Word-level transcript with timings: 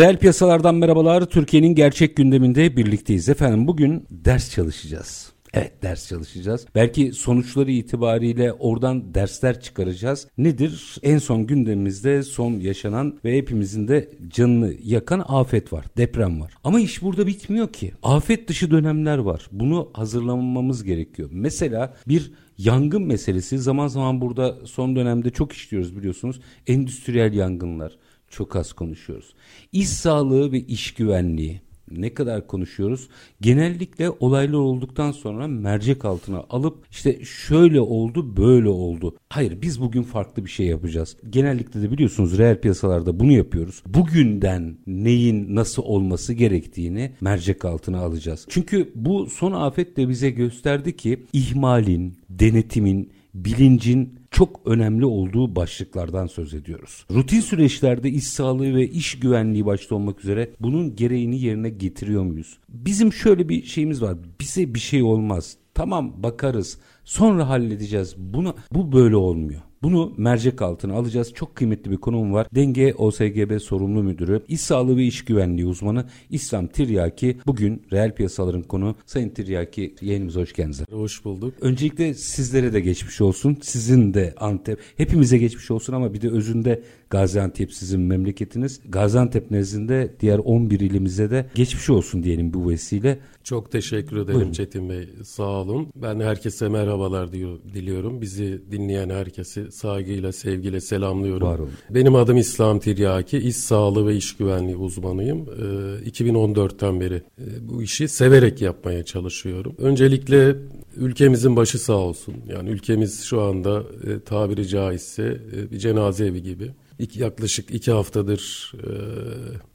Reel 0.00 0.16
piyasalardan 0.16 0.74
merhabalar. 0.74 1.24
Türkiye'nin 1.24 1.74
gerçek 1.74 2.16
gündeminde 2.16 2.76
birlikteyiz. 2.76 3.28
Efendim 3.28 3.66
bugün 3.66 4.06
ders 4.10 4.50
çalışacağız. 4.50 5.32
Evet 5.54 5.82
ders 5.82 6.08
çalışacağız. 6.08 6.66
Belki 6.74 7.12
sonuçları 7.12 7.70
itibariyle 7.70 8.52
oradan 8.52 9.14
dersler 9.14 9.60
çıkaracağız. 9.60 10.28
Nedir? 10.38 10.96
En 11.02 11.18
son 11.18 11.46
gündemimizde 11.46 12.22
son 12.22 12.52
yaşanan 12.52 13.18
ve 13.24 13.36
hepimizin 13.36 13.88
de 13.88 14.10
canını 14.28 14.74
yakan 14.82 15.24
afet 15.28 15.72
var. 15.72 15.84
Deprem 15.96 16.40
var. 16.40 16.52
Ama 16.64 16.80
iş 16.80 17.02
burada 17.02 17.26
bitmiyor 17.26 17.72
ki. 17.72 17.92
Afet 18.02 18.48
dışı 18.48 18.70
dönemler 18.70 19.18
var. 19.18 19.48
Bunu 19.52 19.90
hazırlamamız 19.92 20.84
gerekiyor. 20.84 21.28
Mesela 21.32 21.94
bir 22.08 22.32
yangın 22.58 23.02
meselesi 23.02 23.58
zaman 23.58 23.86
zaman 23.86 24.20
burada 24.20 24.56
son 24.66 24.96
dönemde 24.96 25.30
çok 25.30 25.52
işliyoruz 25.52 25.96
biliyorsunuz. 25.96 26.40
Endüstriyel 26.66 27.32
yangınlar 27.32 27.92
çok 28.30 28.56
az 28.56 28.72
konuşuyoruz. 28.72 29.34
İş 29.72 29.88
sağlığı 29.88 30.52
ve 30.52 30.60
iş 30.60 30.94
güvenliği 30.94 31.60
ne 31.90 32.14
kadar 32.14 32.46
konuşuyoruz? 32.46 33.08
Genellikle 33.40 34.10
olaylar 34.10 34.58
olduktan 34.58 35.12
sonra 35.12 35.48
mercek 35.48 36.04
altına 36.04 36.44
alıp 36.50 36.86
işte 36.90 37.24
şöyle 37.24 37.80
oldu 37.80 38.36
böyle 38.36 38.68
oldu. 38.68 39.16
Hayır 39.28 39.62
biz 39.62 39.80
bugün 39.80 40.02
farklı 40.02 40.44
bir 40.44 40.50
şey 40.50 40.66
yapacağız. 40.66 41.16
Genellikle 41.30 41.82
de 41.82 41.92
biliyorsunuz 41.92 42.38
reel 42.38 42.60
piyasalarda 42.60 43.20
bunu 43.20 43.32
yapıyoruz. 43.32 43.82
Bugünden 43.86 44.78
neyin 44.86 45.54
nasıl 45.54 45.82
olması 45.82 46.32
gerektiğini 46.32 47.12
mercek 47.20 47.64
altına 47.64 47.98
alacağız. 47.98 48.46
Çünkü 48.48 48.92
bu 48.94 49.26
son 49.26 49.52
afet 49.52 49.96
de 49.96 50.08
bize 50.08 50.30
gösterdi 50.30 50.96
ki 50.96 51.26
ihmalin, 51.32 52.16
denetimin, 52.28 53.12
bilincin 53.34 54.19
çok 54.30 54.60
önemli 54.66 55.06
olduğu 55.06 55.56
başlıklardan 55.56 56.26
söz 56.26 56.54
ediyoruz. 56.54 57.06
Rutin 57.10 57.40
süreçlerde 57.40 58.10
iş 58.10 58.24
sağlığı 58.24 58.74
ve 58.74 58.88
iş 58.88 59.18
güvenliği 59.18 59.66
başta 59.66 59.94
olmak 59.94 60.24
üzere 60.24 60.50
bunun 60.60 60.96
gereğini 60.96 61.40
yerine 61.40 61.70
getiriyor 61.70 62.22
muyuz? 62.22 62.58
Bizim 62.68 63.12
şöyle 63.12 63.48
bir 63.48 63.64
şeyimiz 63.64 64.02
var. 64.02 64.16
Bize 64.40 64.74
bir 64.74 64.80
şey 64.80 65.02
olmaz. 65.02 65.56
Tamam 65.74 66.22
bakarız. 66.22 66.78
Sonra 67.04 67.48
halledeceğiz. 67.48 68.14
Bunu 68.18 68.54
bu 68.72 68.92
böyle 68.92 69.16
olmuyor. 69.16 69.60
Bunu 69.82 70.12
mercek 70.16 70.62
altına 70.62 70.94
alacağız. 70.94 71.32
Çok 71.34 71.56
kıymetli 71.56 71.90
bir 71.90 71.96
konum 71.96 72.32
var. 72.32 72.46
Denge 72.54 72.94
OSGB 72.94 73.58
sorumlu 73.60 74.02
müdürü, 74.02 74.42
iş 74.48 74.60
sağlığı 74.60 74.96
ve 74.96 75.04
iş 75.04 75.24
güvenliği 75.24 75.66
uzmanı 75.66 76.04
İslam 76.30 76.66
Tiryaki. 76.66 77.38
Bugün 77.46 77.82
reel 77.92 78.14
piyasaların 78.14 78.62
konu. 78.62 78.94
Sayın 79.06 79.28
Tiryaki 79.28 79.94
yayınımıza 80.00 80.40
hoş 80.40 80.52
geldiniz. 80.52 80.80
Hoş 80.90 81.24
bulduk. 81.24 81.54
Öncelikle 81.60 82.14
sizlere 82.14 82.72
de 82.72 82.80
geçmiş 82.80 83.20
olsun. 83.20 83.58
Sizin 83.62 84.14
de 84.14 84.34
Antep. 84.36 84.78
Hepimize 84.96 85.38
geçmiş 85.38 85.70
olsun 85.70 85.92
ama 85.92 86.14
bir 86.14 86.20
de 86.20 86.30
özünde 86.30 86.82
Gaziantep 87.10 87.72
sizin 87.72 88.00
memleketiniz. 88.00 88.80
Gaziantep 88.88 89.50
nezdinde 89.50 90.14
diğer 90.20 90.38
11 90.38 90.80
ilimize 90.80 91.30
de 91.30 91.46
geçmiş 91.54 91.90
olsun 91.90 92.22
diyelim 92.22 92.54
bu 92.54 92.68
vesile. 92.68 93.18
Çok 93.44 93.70
teşekkür 93.70 94.16
ederim 94.16 94.34
Buyurun. 94.34 94.52
Çetin 94.52 94.88
Bey. 94.88 95.08
Sağ 95.24 95.42
olun. 95.42 95.88
Ben 95.96 96.20
herkese 96.20 96.68
merhabalar 96.68 97.32
diyor, 97.32 97.58
diliyorum. 97.74 98.20
Bizi 98.20 98.62
dinleyen 98.70 99.10
herkesi 99.10 99.69
saygıyla, 99.70 100.32
sevgiyle 100.32 100.80
selamlıyorum. 100.80 101.48
Var 101.48 101.58
olun. 101.58 101.70
Benim 101.90 102.14
adım 102.14 102.36
İslam 102.36 102.78
Tiryaki. 102.78 103.38
İş 103.38 103.56
sağlığı 103.56 104.06
ve 104.06 104.16
iş 104.16 104.36
güvenliği 104.36 104.76
uzmanıyım. 104.76 105.38
Ee, 105.38 106.10
2014'ten 106.10 107.00
beri 107.00 107.14
e, 107.14 107.68
bu 107.68 107.82
işi 107.82 108.08
severek 108.08 108.60
yapmaya 108.62 109.04
çalışıyorum. 109.04 109.74
Öncelikle 109.78 110.56
ülkemizin 110.96 111.56
başı 111.56 111.78
sağ 111.78 111.92
olsun. 111.92 112.34
Yani 112.48 112.70
ülkemiz 112.70 113.24
şu 113.24 113.40
anda 113.40 113.82
e, 114.06 114.20
tabiri 114.20 114.68
caizse 114.68 115.40
e, 115.56 115.70
bir 115.70 115.78
cenaze 115.78 116.26
evi 116.26 116.42
gibi 116.42 116.70
iki, 117.00 117.22
yaklaşık 117.22 117.70
iki 117.70 117.92
haftadır 117.92 118.72
e, 118.74 118.88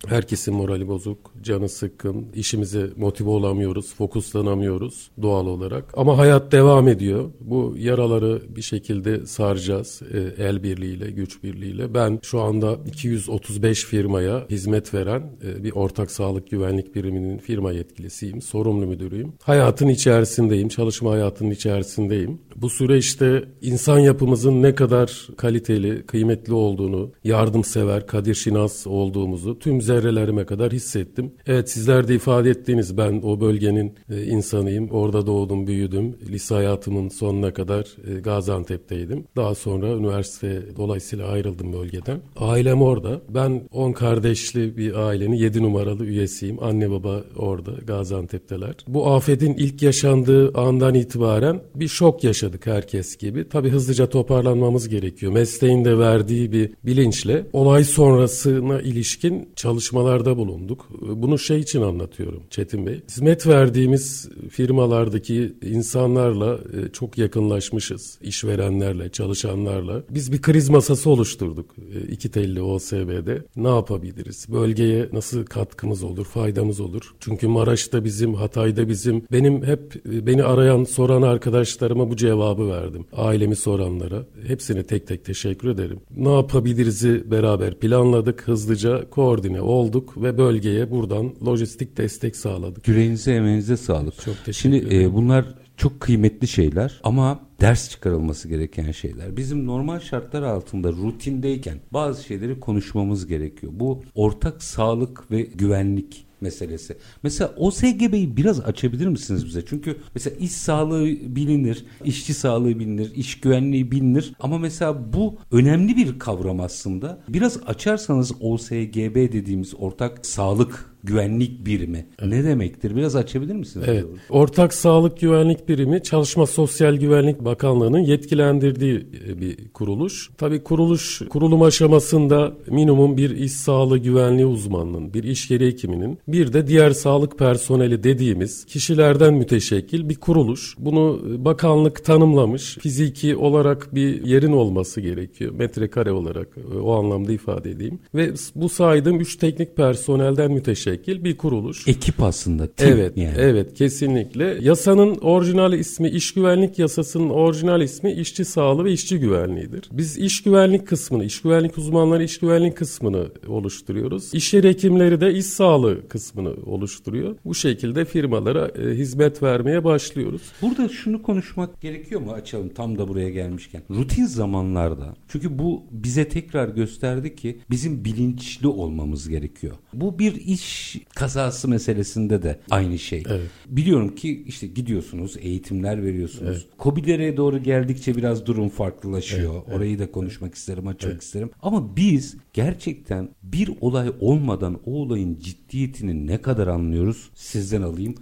herkesin 0.08 0.54
morali 0.54 0.88
bozuk, 0.88 1.34
canı 1.42 1.70
sıkkın, 1.70 2.26
işimize 2.36 2.90
motive 2.96 3.30
olamıyoruz, 3.30 3.96
fokuslanamıyoruz 3.96 5.12
doğal 5.22 5.48
olarak. 5.48 5.94
Ama 5.98 6.18
hayat 6.18 6.52
devam 6.52 6.88
ediyor. 6.88 7.32
Bu 7.40 7.76
yaraları 7.78 8.42
bir 8.56 8.62
şekilde 8.62 9.26
saracağız 9.26 10.02
e, 10.14 10.44
el 10.44 10.64
birliğiyle, 10.64 11.12
güç 11.12 11.44
birliğiyle. 11.44 11.94
Ben 11.94 12.20
şu 12.24 12.42
anda 12.42 12.78
235 12.88 13.86
firmaya 13.86 14.46
hizmet 14.50 14.94
veren 14.94 15.32
e, 15.44 15.64
bir 15.64 15.72
ortak 15.72 16.12
sağlık 16.12 16.52
güvenlik 16.52 16.96
biriminin 16.96 17.38
firma 17.38 17.72
yetkilisiyim, 17.72 18.42
sorumlu 18.42 18.88
müdürüyüm. 18.88 19.34
Hayatın 19.44 19.88
içerisindeyim, 19.88 20.70
çalışma 20.70 21.12
hayatının 21.12 21.52
içerisindeyim. 21.52 22.40
Bu 22.56 22.70
süreçte 22.70 23.44
insan 23.62 24.00
yapımızın 24.00 24.62
ne 24.62 24.76
kadar 24.76 25.28
kaliteli, 25.38 26.06
kıymetli 26.06 26.54
olduğunu, 26.54 27.12
yardımsever, 27.24 28.08
kadir 28.08 28.36
şinas 28.36 28.88
olduğumuzu 28.88 29.60
tüm 29.60 29.82
zerrelerime 29.82 30.46
kadar 30.46 30.72
hissettim. 30.72 31.32
Evet 31.48 31.70
sizler 31.70 32.08
de 32.08 32.16
ifade 32.16 32.50
ettiğiniz 32.50 32.98
ben 32.98 33.22
o 33.24 33.42
bölgenin 33.42 33.96
e, 34.10 34.24
insanıyım. 34.24 34.90
Orada 34.90 35.28
doğdum, 35.28 35.68
büyüdüm. 35.68 36.16
Lise 36.30 36.56
hayatımın 36.56 37.10
sonuna 37.10 37.54
kadar 37.54 37.86
e, 38.08 38.20
Gaziantep'teydim. 38.20 39.26
Daha 39.36 39.56
sonra 39.56 39.88
üniversite 39.88 40.64
dolayısıyla 40.78 41.28
ayrıldım 41.28 41.74
bölgeden. 41.74 42.20
Ailem 42.36 42.82
orada. 42.82 43.22
Ben 43.30 43.62
10 43.72 43.92
kardeşli 43.92 44.78
bir 44.78 44.96
ailenin 44.96 45.36
7 45.36 45.64
numaralı 45.64 46.06
üyesiyim. 46.06 46.64
Anne 46.64 46.92
baba 46.92 47.24
orada 47.36 47.72
Gaziantep'teler. 47.88 48.76
Bu 48.88 49.08
afetin 49.08 49.54
ilk 49.54 49.82
yaşandığı 49.82 50.58
andan 50.58 50.94
itibaren 50.96 51.62
bir 51.76 51.88
şok 51.88 52.24
yaşadık 52.24 52.68
herkes 52.68 53.18
gibi. 53.18 53.50
Tabii 53.50 53.70
hızlıca 53.70 54.10
toparlanmamız 54.10 54.90
gerekiyor. 54.90 55.32
Mesleğin 55.32 55.86
de 55.86 55.98
verdiği 55.98 56.52
bir 56.52 56.72
bilinç 56.86 57.05
bilinçle 57.06 57.46
olay 57.54 57.84
sonrasına 57.84 58.82
ilişkin 58.82 59.50
çalışmalarda 59.56 60.38
bulunduk. 60.38 60.88
Bunu 61.02 61.40
şey 61.40 61.60
için 61.60 61.82
anlatıyorum 61.82 62.44
Çetin 62.50 62.86
Bey. 62.86 63.02
Hizmet 63.10 63.48
verdiğimiz 63.48 64.30
firmalardaki 64.50 65.54
insanlarla 65.62 66.54
e, 66.56 66.92
çok 66.92 67.18
yakınlaşmışız. 67.18 68.18
İşverenlerle, 68.22 69.10
çalışanlarla. 69.10 70.04
Biz 70.10 70.32
bir 70.32 70.42
kriz 70.42 70.70
masası 70.70 71.10
oluşturduk 71.10 71.76
e, 71.96 72.12
iki 72.12 72.32
telli 72.32 72.62
OSB'de. 72.62 73.46
Ne 73.56 73.68
yapabiliriz? 73.70 74.46
Bölgeye 74.50 75.10
nasıl 75.14 75.46
katkımız 75.46 76.04
olur, 76.04 76.26
faydamız 76.26 76.80
olur? 76.80 77.14
Çünkü 77.20 77.48
Maraş'ta 77.48 78.04
bizim, 78.04 78.34
Hatay'da 78.34 78.88
bizim. 78.88 79.24
Benim 79.32 79.64
hep 79.64 79.96
e, 80.10 80.28
beni 80.28 80.44
arayan, 80.44 80.84
soran 80.84 81.22
arkadaşlarıma 81.22 82.10
bu 82.10 82.16
cevabı 82.16 82.70
verdim. 82.70 83.06
Ailemi 83.14 83.56
soranlara. 83.56 84.26
Hepsine 84.48 84.84
tek 84.84 85.08
tek 85.08 85.26
teşekkür 85.26 85.70
ederim. 85.70 86.00
Ne 86.18 86.34
yapabiliriz 86.34 86.85
Bizi 86.86 87.32
beraber 87.32 87.80
planladık, 87.80 88.48
hızlıca 88.48 89.10
koordine 89.10 89.62
olduk 89.62 90.22
ve 90.24 90.38
bölgeye 90.38 90.92
buradan 90.92 91.34
lojistik 91.46 91.98
destek 91.98 92.36
sağladık. 92.36 92.88
Yüreğinize 92.88 93.34
emeğinize 93.34 93.78
sağlık. 93.78 94.16
Çok 94.22 94.36
teşekkür 94.46 94.54
Şimdi, 94.54 94.78
ederim. 94.78 94.92
Şimdi 94.92 95.04
e, 95.04 95.14
bunlar 95.14 95.46
çok 95.78 96.00
kıymetli 96.00 96.48
şeyler 96.48 97.00
ama 97.04 97.40
ders 97.62 97.90
çıkarılması 97.90 98.48
gereken 98.48 98.92
şeyler. 98.92 99.38
Bizim 99.38 99.66
normal 99.66 100.00
şartlar 100.00 100.44
altında 100.44 100.92
rutindeyken 100.92 101.78
bazı 101.92 102.24
şeyleri 102.24 102.60
konuşmamız 102.60 103.28
gerekiyor. 103.28 103.74
Bu 103.76 104.04
ortak 104.16 104.64
sağlık 104.64 105.32
ve 105.32 105.42
güvenlik 105.42 106.26
meselesi. 106.46 106.98
Mesela 107.24 107.54
o 107.58 107.72
SGB'yi 107.72 108.38
biraz 108.38 108.60
açabilir 108.60 109.08
misiniz 109.08 109.46
bize? 109.46 109.66
Çünkü 109.66 109.98
mesela 110.16 110.36
iş 110.36 110.52
sağlığı 110.52 111.06
bilinir, 111.36 111.86
işçi 112.04 112.34
sağlığı 112.34 112.80
bilinir, 112.80 113.16
iş 113.16 113.40
güvenliği 113.40 113.92
bilinir 113.92 114.34
ama 114.40 114.58
mesela 114.58 115.14
bu 115.14 115.38
önemli 115.52 115.96
bir 115.96 116.20
kavram 116.20 116.60
aslında. 116.60 117.20
Biraz 117.28 117.58
açarsanız 117.68 118.32
OSGB 118.42 119.16
dediğimiz 119.16 119.74
ortak 119.76 120.26
sağlık 120.26 120.95
güvenlik 121.06 121.66
birimi 121.66 122.06
ne 122.22 122.44
demektir? 122.44 122.96
Biraz 122.96 123.16
açabilir 123.16 123.56
misiniz? 123.56 123.86
Evet. 123.90 124.06
Ortak 124.30 124.74
Sağlık 124.74 125.20
Güvenlik 125.20 125.70
Birimi 125.70 126.04
Çalışma 126.04 126.46
Sosyal 126.46 126.96
Güvenlik 126.96 127.46
Bakanlığı'nın 127.46 128.00
yetkilendirdiği 128.00 129.08
e, 129.28 129.42
bir 129.42 129.68
kuruluş. 129.68 130.30
Tabii 130.38 130.64
kuruluş 130.64 131.22
kurulum 131.30 131.62
aşamasında 131.62 132.54
minimum 132.68 133.18
bir 133.18 133.30
iş 133.30 133.52
sağlığı 133.52 133.98
güvenliği 133.98 134.46
uzmanının, 134.46 135.14
bir 135.14 135.24
iş 135.24 135.52
yeri 135.52 135.68
hekiminin, 135.68 136.18
bir 136.28 136.54
de 136.54 136.68
diğer 136.68 136.92
sağlık 136.92 137.40
personeli 137.40 138.04
dediğimiz 138.04 138.66
kişilerden 138.66 139.34
müteşekkil 139.34 140.10
bir 140.10 140.16
kuruluş. 140.16 140.76
Bunu 140.80 141.22
bakanlık 141.46 142.06
tanımlamış. 142.06 142.78
Fiziki 142.78 143.36
olarak 143.36 143.96
bir 143.96 144.26
yerin 144.26 144.52
olması 144.52 145.02
gerekiyor. 145.02 145.54
Metrekare 145.54 146.12
olarak 146.12 146.48
e, 146.58 146.78
o 146.78 146.92
anlamda 146.94 147.32
ifade 147.32 147.72
edeyim. 147.72 148.00
Ve 148.16 148.34
bu 148.56 148.70
saydığım 148.70 149.20
üç 149.20 149.36
teknik 149.36 149.76
personelden 149.76 150.52
müteşekkil 150.52 150.95
bir 151.08 151.38
kuruluş. 151.38 151.88
Ekip 151.88 152.24
aslında. 152.24 152.68
Tim 152.68 152.88
evet, 152.88 153.18
yani. 153.18 153.36
evet 153.38 153.74
kesinlikle. 153.74 154.58
Yasanın 154.62 155.16
orijinal 155.16 155.74
ismi, 155.74 156.10
iş 156.10 156.34
güvenlik 156.34 156.80
yasasının 156.80 157.30
orijinal 157.30 157.82
ismi 157.82 158.12
işçi 158.12 158.46
sağlığı 158.46 158.86
ve 158.86 158.92
işçi 158.92 159.20
güvenliğidir. 159.20 159.90
Biz 159.92 160.18
iş 160.18 160.44
güvenlik 160.44 160.88
kısmını, 160.88 161.26
iş 161.26 161.42
güvenlik 161.42 161.78
uzmanları 161.78 162.24
iş 162.24 162.40
güvenlik 162.40 162.78
kısmını 162.78 163.28
oluşturuyoruz. 163.48 164.34
İş 164.34 164.54
yeri 164.54 164.70
hekimleri 164.70 165.22
de 165.22 165.34
iş 165.34 165.46
sağlığı 165.46 166.08
kısmını 166.08 166.54
oluşturuyor. 166.66 167.36
Bu 167.46 167.56
şekilde 167.56 168.06
firmalara 168.06 168.68
e, 168.68 168.98
hizmet 168.98 169.44
vermeye 169.44 169.84
başlıyoruz. 169.84 170.42
Burada 170.62 170.90
şunu 170.90 171.22
konuşmak 171.22 171.82
gerekiyor 171.82 172.22
mu 172.22 172.32
açalım 172.32 172.70
tam 172.70 172.98
da 172.98 173.08
buraya 173.08 173.30
gelmişken. 173.30 173.82
Rutin 173.90 174.26
zamanlarda 174.26 175.16
çünkü 175.28 175.60
bu 175.60 175.84
bize 175.92 176.30
tekrar 176.30 176.70
gösterdi 176.70 177.36
ki 177.36 177.60
bizim 177.70 178.06
bilinçli 178.06 178.68
olmamız 178.68 179.30
gerekiyor. 179.30 179.76
Bu 179.94 180.20
bir 180.20 180.36
iş 180.36 180.85
kazası 181.16 181.68
meselesinde 181.68 182.44
de 182.44 182.60
aynı 182.70 183.00
şey. 183.00 183.24
Evet. 183.28 183.50
Biliyorum 183.68 184.16
ki 184.16 184.44
işte 184.48 184.68
gidiyorsunuz, 184.68 185.38
eğitimler 185.40 186.04
veriyorsunuz. 186.04 186.58
Evet. 186.58 186.78
Kobilere 186.78 187.38
doğru 187.38 187.64
geldikçe 187.64 188.16
biraz 188.16 188.46
durum 188.46 188.70
farklılaşıyor. 188.70 189.54
Evet, 189.68 189.78
Orayı 189.78 190.00
da 190.00 190.12
konuşmak 190.12 190.56
isterim, 190.56 190.88
açmak 190.88 191.12
evet. 191.12 191.24
isterim. 191.24 191.50
Ama 191.62 191.96
biz 191.96 192.38
gerçekten 192.54 193.30
bir 193.44 193.70
olay 193.82 194.12
olmadan 194.20 194.80
o 194.86 194.92
olayın 194.92 195.40
ciddiyetini 195.40 196.28
ne 196.28 196.42
kadar 196.42 196.68
anlıyoruz 196.68 197.30
sizden 197.36 197.82
alayım 197.82 198.16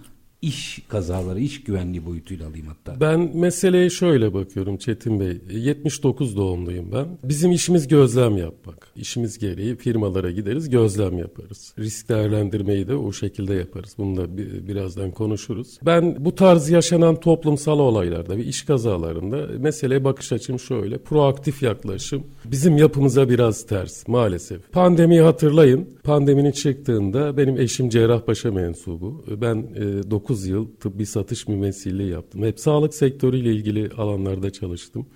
iş 0.44 0.82
kazaları, 0.88 1.40
iş 1.40 1.64
güvenliği 1.64 2.06
boyutuyla 2.06 2.48
alayım 2.48 2.66
hatta. 2.66 3.00
Ben 3.00 3.36
meseleye 3.36 3.90
şöyle 3.90 4.34
bakıyorum 4.34 4.76
Çetin 4.76 5.20
Bey. 5.20 5.40
79 5.50 6.36
doğumluyum 6.36 6.92
ben. 6.92 7.06
Bizim 7.24 7.52
işimiz 7.52 7.88
gözlem 7.88 8.36
yapmak. 8.36 8.88
İşimiz 8.96 9.38
gereği 9.38 9.76
firmalara 9.76 10.30
gideriz, 10.30 10.70
gözlem 10.70 11.18
yaparız. 11.18 11.74
Risk 11.78 12.08
değerlendirmeyi 12.08 12.88
de 12.88 12.94
o 12.94 13.12
şekilde 13.12 13.54
yaparız. 13.54 13.94
Bunu 13.98 14.16
da 14.16 14.36
birazdan 14.68 15.10
konuşuruz. 15.10 15.78
Ben 15.82 16.24
bu 16.24 16.34
tarz 16.34 16.70
yaşanan 16.70 17.20
toplumsal 17.20 17.78
olaylarda 17.78 18.36
ve 18.36 18.44
iş 18.44 18.62
kazalarında 18.62 19.48
meseleye 19.58 20.04
bakış 20.04 20.32
açım 20.32 20.58
şöyle. 20.58 20.98
Proaktif 20.98 21.62
yaklaşım 21.62 22.22
bizim 22.44 22.76
yapımıza 22.76 23.28
biraz 23.28 23.66
ters 23.66 24.08
maalesef. 24.08 24.72
Pandemiyi 24.72 25.20
hatırlayın. 25.20 25.88
Pandeminin 26.04 26.52
çıktığında 26.52 27.36
benim 27.36 27.60
eşim 27.60 27.88
Cerrahpaşa 27.88 28.50
mensubu. 28.50 29.24
Ben 29.40 29.74
9 30.10 30.33
9 30.34 30.46
yıl 30.46 30.66
tıbbi 30.80 31.06
satış 31.06 31.48
mümessilliği 31.48 32.10
yaptım. 32.10 32.42
Hep 32.42 32.60
sağlık 32.60 32.94
sektörüyle 32.94 33.52
ilgili 33.52 33.90
alanlarda 33.90 34.50
çalıştım. 34.52 35.06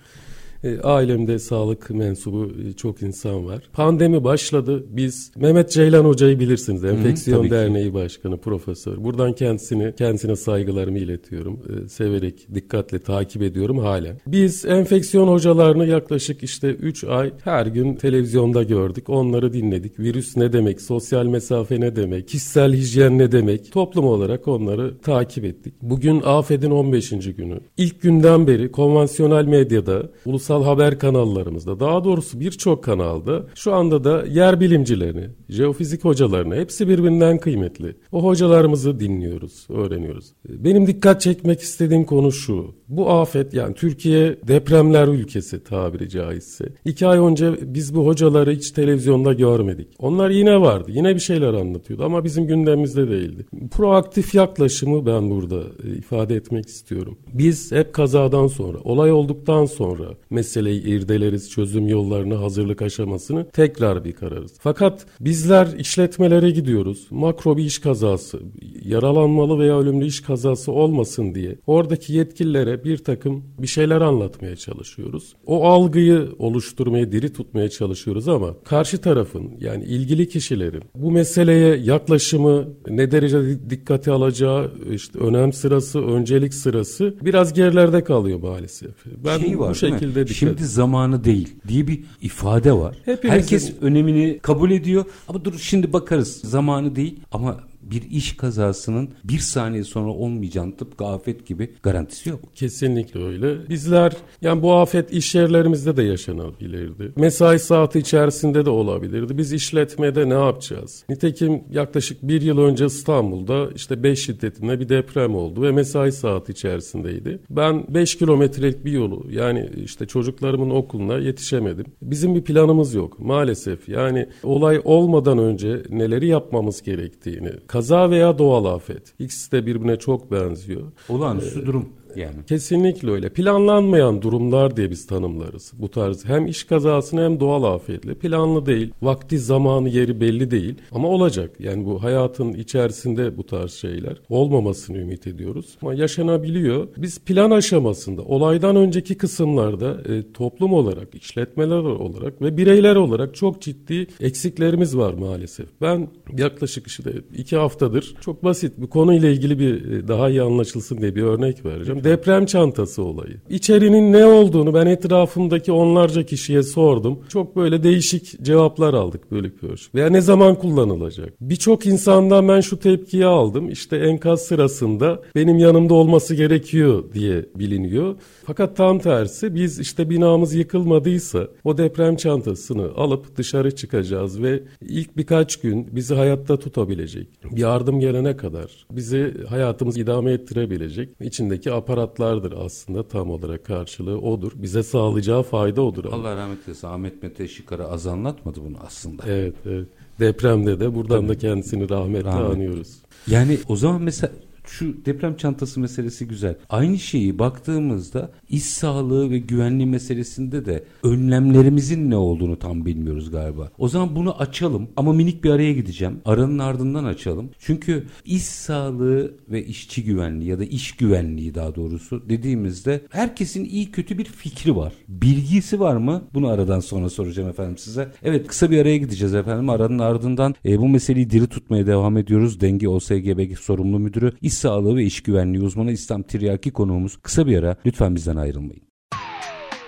E, 0.63 0.79
ailemde 0.81 1.39
sağlık 1.39 1.89
mensubu 1.89 2.51
e, 2.69 2.73
çok 2.73 3.01
insan 3.01 3.45
var. 3.45 3.63
Pandemi 3.73 4.23
başladı. 4.23 4.85
Biz 4.89 5.31
Mehmet 5.35 5.71
Ceylan 5.71 6.05
Hoca'yı 6.05 6.39
bilirsiniz. 6.39 6.83
Enfeksiyon 6.83 7.45
Hı, 7.45 7.49
Derneği 7.49 7.87
ki. 7.87 7.93
Başkanı, 7.93 8.37
profesör. 8.37 9.03
Buradan 9.03 9.33
kendisini 9.33 9.93
kendisine 9.97 10.35
saygılarımı 10.35 10.99
iletiyorum. 10.99 11.59
E, 11.69 11.89
severek, 11.89 12.47
dikkatle 12.53 12.99
takip 12.99 13.41
ediyorum 13.41 13.77
halen. 13.77 14.17
Biz 14.27 14.65
enfeksiyon 14.65 15.27
hocalarını 15.27 15.87
yaklaşık 15.87 16.43
işte 16.43 16.69
3 16.69 17.03
ay 17.03 17.31
her 17.43 17.65
gün 17.65 17.95
televizyonda 17.95 18.63
gördük. 18.63 19.09
Onları 19.09 19.53
dinledik. 19.53 19.99
Virüs 19.99 20.37
ne 20.37 20.53
demek? 20.53 20.81
Sosyal 20.81 21.25
mesafe 21.25 21.79
ne 21.79 21.95
demek? 21.95 22.27
Kişisel 22.27 22.73
hijyen 22.73 23.17
ne 23.17 23.31
demek? 23.31 23.71
Toplum 23.71 24.05
olarak 24.05 24.47
onları 24.47 24.97
takip 24.97 25.45
ettik. 25.45 25.73
Bugün 25.81 26.21
afetin 26.25 26.71
15. 26.71 27.09
günü. 27.09 27.59
İlk 27.77 28.01
günden 28.01 28.47
beri 28.47 28.71
konvansiyonel 28.71 29.45
medyada, 29.45 30.09
ulusal 30.25 30.48
ulusal 30.49 30.63
haber 30.63 30.99
kanallarımızda 30.99 31.79
daha 31.79 32.03
doğrusu 32.03 32.39
birçok 32.39 32.83
kanalda 32.83 33.45
şu 33.55 33.73
anda 33.73 34.03
da 34.03 34.25
yer 34.25 34.59
bilimcilerini, 34.59 35.27
jeofizik 35.49 36.05
hocalarını 36.05 36.55
hepsi 36.55 36.87
birbirinden 36.87 37.37
kıymetli. 37.37 37.95
O 38.11 38.23
hocalarımızı 38.23 38.99
dinliyoruz, 38.99 39.67
öğreniyoruz. 39.69 40.33
Benim 40.49 40.87
dikkat 40.87 41.21
çekmek 41.21 41.59
istediğim 41.61 42.05
konu 42.05 42.31
şu. 42.31 42.75
Bu 42.87 43.09
afet 43.09 43.53
yani 43.53 43.73
Türkiye 43.75 44.37
depremler 44.47 45.07
ülkesi 45.07 45.63
tabiri 45.63 46.09
caizse. 46.09 46.65
İki 46.85 47.07
ay 47.07 47.19
önce 47.19 47.53
biz 47.61 47.95
bu 47.95 48.05
hocaları 48.05 48.51
hiç 48.51 48.71
televizyonda 48.71 49.33
görmedik. 49.33 49.87
Onlar 49.99 50.29
yine 50.29 50.61
vardı. 50.61 50.91
Yine 50.91 51.15
bir 51.15 51.19
şeyler 51.19 51.53
anlatıyordu 51.53 52.03
ama 52.03 52.23
bizim 52.23 52.47
gündemimizde 52.47 53.09
değildi. 53.09 53.45
Proaktif 53.71 54.35
yaklaşımı 54.35 55.05
ben 55.05 55.29
burada 55.29 55.61
e, 55.83 55.97
ifade 55.97 56.35
etmek 56.35 56.65
istiyorum. 56.65 57.17
Biz 57.33 57.71
hep 57.71 57.93
kazadan 57.93 58.47
sonra, 58.47 58.77
olay 58.83 59.11
olduktan 59.11 59.65
sonra 59.65 60.05
meseleyi 60.39 60.83
irdeleriz, 60.83 61.51
çözüm 61.51 61.87
yollarını, 61.87 62.35
hazırlık 62.35 62.81
aşamasını 62.81 63.49
tekrar 63.49 64.05
bir 64.05 64.11
kararız. 64.11 64.51
Fakat 64.59 65.05
bizler 65.19 65.67
işletmelere 65.77 66.49
gidiyoruz. 66.51 67.07
Makro 67.11 67.57
bir 67.57 67.63
iş 67.63 67.79
kazası, 67.79 68.39
yaralanmalı 68.85 69.59
veya 69.59 69.79
ölümlü 69.79 70.05
iş 70.05 70.21
kazası 70.21 70.71
olmasın 70.71 71.35
diye 71.35 71.55
oradaki 71.67 72.13
yetkililere 72.13 72.83
bir 72.83 72.97
takım 72.97 73.43
bir 73.59 73.67
şeyler 73.67 74.01
anlatmaya 74.01 74.55
çalışıyoruz. 74.55 75.33
O 75.45 75.65
algıyı 75.67 76.29
oluşturmaya, 76.39 77.11
diri 77.11 77.33
tutmaya 77.33 77.69
çalışıyoruz 77.69 78.27
ama 78.27 78.53
karşı 78.63 78.97
tarafın 78.97 79.51
yani 79.59 79.83
ilgili 79.83 80.29
kişilerin 80.29 80.83
bu 80.95 81.11
meseleye 81.11 81.75
yaklaşımı 81.75 82.69
ne 82.89 83.11
derece 83.11 83.69
dikkate 83.69 84.11
alacağı, 84.11 84.71
işte 84.93 85.19
önem 85.19 85.53
sırası, 85.53 86.01
öncelik 86.01 86.53
sırası 86.53 87.15
biraz 87.21 87.53
gerilerde 87.53 88.03
kalıyor 88.03 88.39
maalesef. 88.39 88.91
Ben 89.25 89.39
şey 89.39 89.59
var, 89.59 89.69
bu 89.69 89.75
şekilde 89.75 90.27
dikkat 90.29 90.39
Şimdi 90.39 90.65
zamanı 90.65 91.23
değil 91.23 91.55
diye 91.67 91.87
bir 91.87 92.03
ifade 92.21 92.73
var. 92.73 92.97
Hepimizin... 93.05 93.29
Herkes 93.29 93.73
önemini 93.81 94.39
kabul 94.41 94.71
ediyor. 94.71 95.05
Ama 95.27 95.45
dur 95.45 95.59
şimdi 95.59 95.93
bakarız. 95.93 96.41
Zamanı 96.43 96.95
değil 96.95 97.19
ama 97.31 97.57
bir 97.91 98.11
iş 98.11 98.37
kazasının 98.37 99.09
bir 99.23 99.39
saniye 99.39 99.83
sonra 99.83 100.09
olmayacağını 100.09 100.77
tıpkı 100.77 101.05
afet 101.05 101.47
gibi 101.47 101.73
garantisi 101.83 102.29
yok. 102.29 102.39
Kesinlikle 102.55 103.23
öyle. 103.23 103.69
Bizler 103.69 104.13
yani 104.41 104.61
bu 104.61 104.73
afet 104.73 105.13
iş 105.13 105.35
yerlerimizde 105.35 105.97
de 105.97 106.03
yaşanabilirdi. 106.03 107.11
Mesai 107.15 107.59
saati 107.59 107.99
içerisinde 107.99 108.65
de 108.65 108.69
olabilirdi. 108.69 109.37
Biz 109.37 109.53
işletmede 109.53 110.29
ne 110.29 110.33
yapacağız? 110.33 111.03
Nitekim 111.09 111.63
yaklaşık 111.71 112.23
bir 112.23 112.41
yıl 112.41 112.57
önce 112.57 112.85
İstanbul'da 112.85 113.69
işte 113.75 114.03
5 114.03 114.25
şiddetinde 114.25 114.79
bir 114.79 114.89
deprem 114.89 115.35
oldu 115.35 115.61
ve 115.61 115.71
mesai 115.71 116.11
saati 116.11 116.51
içerisindeydi. 116.51 117.39
Ben 117.49 117.85
5 117.89 118.17
kilometrelik 118.17 118.85
bir 118.85 118.91
yolu 118.91 119.25
yani 119.31 119.69
işte 119.83 120.05
çocuklarımın 120.05 120.69
okuluna 120.69 121.17
yetişemedim. 121.17 121.85
Bizim 122.01 122.35
bir 122.35 122.41
planımız 122.41 122.93
yok 122.93 123.19
maalesef. 123.19 123.89
Yani 123.89 124.27
olay 124.43 124.81
olmadan 124.83 125.37
önce 125.37 125.83
neleri 125.89 126.27
yapmamız 126.27 126.81
gerektiğini, 126.81 127.51
Kaza 127.79 128.09
veya 128.09 128.37
doğal 128.37 128.65
afet. 128.65 129.13
İkisi 129.19 129.51
de 129.51 129.65
birbirine 129.65 129.99
çok 129.99 130.31
benziyor. 130.31 130.81
Olağanüstü 131.09 131.61
ee, 131.61 131.65
durum 131.65 131.89
yani. 132.15 132.45
Kesinlikle 132.47 133.11
öyle. 133.11 133.29
Planlanmayan 133.29 134.21
durumlar 134.21 134.77
diye 134.77 134.91
biz 134.91 135.07
tanımlarız. 135.07 135.73
Bu 135.77 135.89
tarz 135.89 136.25
hem 136.25 136.47
iş 136.47 136.63
kazasını 136.63 137.21
hem 137.21 137.39
doğal 137.39 137.63
afetle 137.63 138.13
planlı 138.13 138.65
değil. 138.65 138.93
Vakti, 139.01 139.39
zamanı, 139.39 139.89
yeri 139.89 140.21
belli 140.21 140.51
değil 140.51 140.75
ama 140.91 141.07
olacak. 141.07 141.51
Yani 141.59 141.85
bu 141.85 142.03
hayatın 142.03 142.53
içerisinde 142.53 143.37
bu 143.37 143.45
tarz 143.45 143.71
şeyler 143.73 144.21
olmamasını 144.29 144.97
ümit 144.97 145.27
ediyoruz. 145.27 145.77
Ama 145.81 145.93
yaşanabiliyor. 145.93 146.87
Biz 146.97 147.19
plan 147.19 147.51
aşamasında 147.51 148.21
olaydan 148.21 148.75
önceki 148.75 149.17
kısımlarda 149.17 149.97
e, 150.13 150.31
toplum 150.33 150.73
olarak, 150.73 151.15
işletmeler 151.15 151.77
olarak 151.77 152.41
ve 152.41 152.57
bireyler 152.57 152.95
olarak 152.95 153.35
çok 153.35 153.61
ciddi 153.61 154.07
eksiklerimiz 154.19 154.97
var 154.97 155.13
maalesef. 155.13 155.67
Ben 155.81 156.07
yaklaşık 156.37 156.87
işte 156.87 157.11
iki 157.37 157.55
haftadır 157.57 158.15
çok 158.21 158.43
basit 158.43 158.73
bir 158.77 158.87
konuyla 158.87 159.29
ilgili 159.29 159.59
bir 159.59 159.91
e, 159.91 160.07
daha 160.07 160.29
iyi 160.29 160.41
anlaşılsın 160.41 160.97
diye 161.01 161.15
bir 161.15 161.23
örnek 161.23 161.65
vereceğim. 161.65 161.98
Deprem 162.03 162.45
çantası 162.45 163.03
olayı. 163.03 163.41
İçerinin 163.49 164.13
ne 164.13 164.25
olduğunu 164.25 164.73
ben 164.73 164.85
etrafımdaki 164.85 165.71
onlarca 165.71 166.23
kişiye 166.23 166.63
sordum. 166.63 167.19
Çok 167.29 167.55
böyle 167.55 167.83
değişik 167.83 168.43
cevaplar 168.43 168.93
aldık 168.93 169.31
bölük 169.31 169.61
pörç. 169.61 169.89
Veya 169.95 170.09
ne 170.09 170.21
zaman 170.21 170.55
kullanılacak? 170.55 171.33
Birçok 171.41 171.85
insandan 171.85 172.47
ben 172.47 172.61
şu 172.61 172.79
tepkiyi 172.79 173.25
aldım. 173.25 173.69
İşte 173.69 173.97
enkaz 173.97 174.41
sırasında 174.41 175.21
benim 175.35 175.59
yanımda 175.59 175.93
olması 175.93 176.35
gerekiyor 176.35 177.03
diye 177.13 177.45
biliniyor. 177.55 178.15
Fakat 178.45 178.77
tam 178.77 178.99
tersi 178.99 179.55
biz 179.55 179.79
işte 179.79 180.09
binamız 180.09 180.53
yıkılmadıysa 180.55 181.47
o 181.63 181.77
deprem 181.77 182.15
çantasını 182.15 182.91
alıp 182.95 183.37
dışarı 183.37 183.75
çıkacağız 183.75 184.41
ve 184.43 184.63
ilk 184.81 185.17
birkaç 185.17 185.57
gün 185.57 185.87
bizi 185.91 186.15
hayatta 186.15 186.59
tutabilecek. 186.59 187.27
Yardım 187.55 187.99
gelene 187.99 188.37
kadar 188.37 188.85
bizi 188.91 189.33
hayatımız 189.49 189.97
idame 189.97 190.31
ettirebilecek 190.31 191.09
içindeki 191.21 191.71
aparatlardır 191.89 192.53
aslında 192.65 193.03
tam 193.07 193.29
olarak 193.29 193.65
karşılığı 193.65 194.17
odur. 194.21 194.51
Bize 194.55 194.83
sağlayacağı 194.83 195.43
fayda 195.43 195.81
odur. 195.81 196.05
Allah 196.05 196.35
rahmet 196.35 196.57
eylesin 196.67 196.87
Ahmet 196.87 197.23
Mete 197.23 197.47
Şikar'a 197.47 197.87
az 197.87 198.07
anlatmadı 198.07 198.59
bunu 198.65 198.77
aslında. 198.87 199.23
Evet, 199.27 199.55
evet. 199.65 199.87
Depremde 200.19 200.79
de 200.79 200.95
buradan 200.95 201.17
Tabii. 201.19 201.29
da 201.29 201.37
kendisini 201.37 201.89
rahmetle 201.89 202.29
Rahmet. 202.29 202.55
anıyoruz. 202.55 202.95
Yani 203.27 203.57
o 203.67 203.75
zaman 203.75 204.01
mesela 204.01 204.31
şu 204.69 205.05
deprem 205.05 205.35
çantası 205.35 205.79
meselesi 205.79 206.27
güzel. 206.27 206.55
Aynı 206.69 206.99
şeyi 206.99 207.39
baktığımızda 207.39 208.31
iş 208.49 208.63
sağlığı 208.63 209.31
ve 209.31 209.37
güvenliği 209.37 209.87
meselesinde 209.87 210.65
de 210.65 210.83
önlemlerimizin 211.03 212.09
ne 212.09 212.15
olduğunu 212.15 212.59
tam 212.59 212.85
bilmiyoruz 212.85 213.31
galiba. 213.31 213.71
O 213.77 213.87
zaman 213.87 214.15
bunu 214.15 214.37
açalım 214.41 214.89
ama 214.95 215.13
minik 215.13 215.43
bir 215.43 215.49
araya 215.49 215.73
gideceğim. 215.73 216.21
Aranın 216.25 216.59
ardından 216.59 217.05
açalım. 217.05 217.49
Çünkü 217.59 218.07
iş 218.25 218.43
sağlığı 218.43 219.33
ve 219.49 219.65
işçi 219.65 220.03
güvenliği 220.03 220.49
ya 220.49 220.59
da 220.59 220.63
iş 220.63 220.91
güvenliği 220.91 221.55
daha 221.55 221.75
doğrusu 221.75 222.29
dediğimizde 222.29 223.01
herkesin 223.09 223.65
iyi 223.65 223.91
kötü 223.91 224.17
bir 224.17 224.25
fikri 224.25 224.75
var. 224.75 224.93
Bilgisi 225.07 225.79
var 225.79 225.95
mı? 225.95 226.23
Bunu 226.33 226.47
aradan 226.47 226.79
sonra 226.79 227.09
soracağım 227.09 227.49
efendim 227.49 227.77
size. 227.77 228.11
Evet 228.23 228.47
kısa 228.47 228.71
bir 228.71 228.81
araya 228.81 228.97
gideceğiz 228.97 229.35
efendim. 229.35 229.69
Aranın 229.69 229.99
ardından 229.99 230.55
e, 230.65 230.79
bu 230.79 230.89
meseleyi 230.89 231.29
diri 231.29 231.47
tutmaya 231.47 231.87
devam 231.87 232.17
ediyoruz. 232.17 232.61
Denge 232.61 232.89
OSGB 232.89 233.55
sorumlu 233.57 233.99
müdürü, 233.99 234.31
iş 234.41 234.58
sağlığı 234.59 234.95
ve 234.95 235.03
iş 235.03 235.23
güvenliği 235.23 235.63
uzmanı 235.63 235.91
İslam 235.91 236.23
Tiryaki 236.23 236.71
konuğumuz. 236.71 237.17
Kısa 237.17 237.47
bir 237.47 237.57
ara 237.57 237.75
lütfen 237.85 238.15
bizden 238.15 238.35
ayrılmayın. 238.35 238.81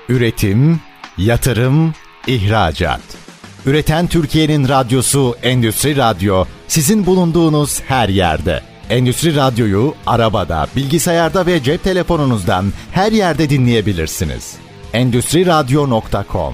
Üretim, 0.10 0.80
yatırım, 1.18 1.94
ihracat. 2.28 3.02
Üreten 3.66 4.08
Türkiye'nin 4.08 4.68
radyosu 4.68 5.36
Endüstri 5.44 5.98
Radyo 5.98 6.46
sizin 6.68 7.06
bulunduğunuz 7.06 7.82
her 7.82 8.10
yerde. 8.10 8.62
Endüstri 8.90 9.36
Radyo'yu 9.36 9.94
arabada, 10.08 10.68
bilgisayarda 10.76 11.46
ve 11.46 11.64
cep 11.64 11.84
telefonunuzdan 11.84 12.66
her 12.92 13.12
yerde 13.12 13.50
dinleyebilirsiniz. 13.50 14.56
Endüstri 14.94 15.46
Radyo.com 15.46 16.54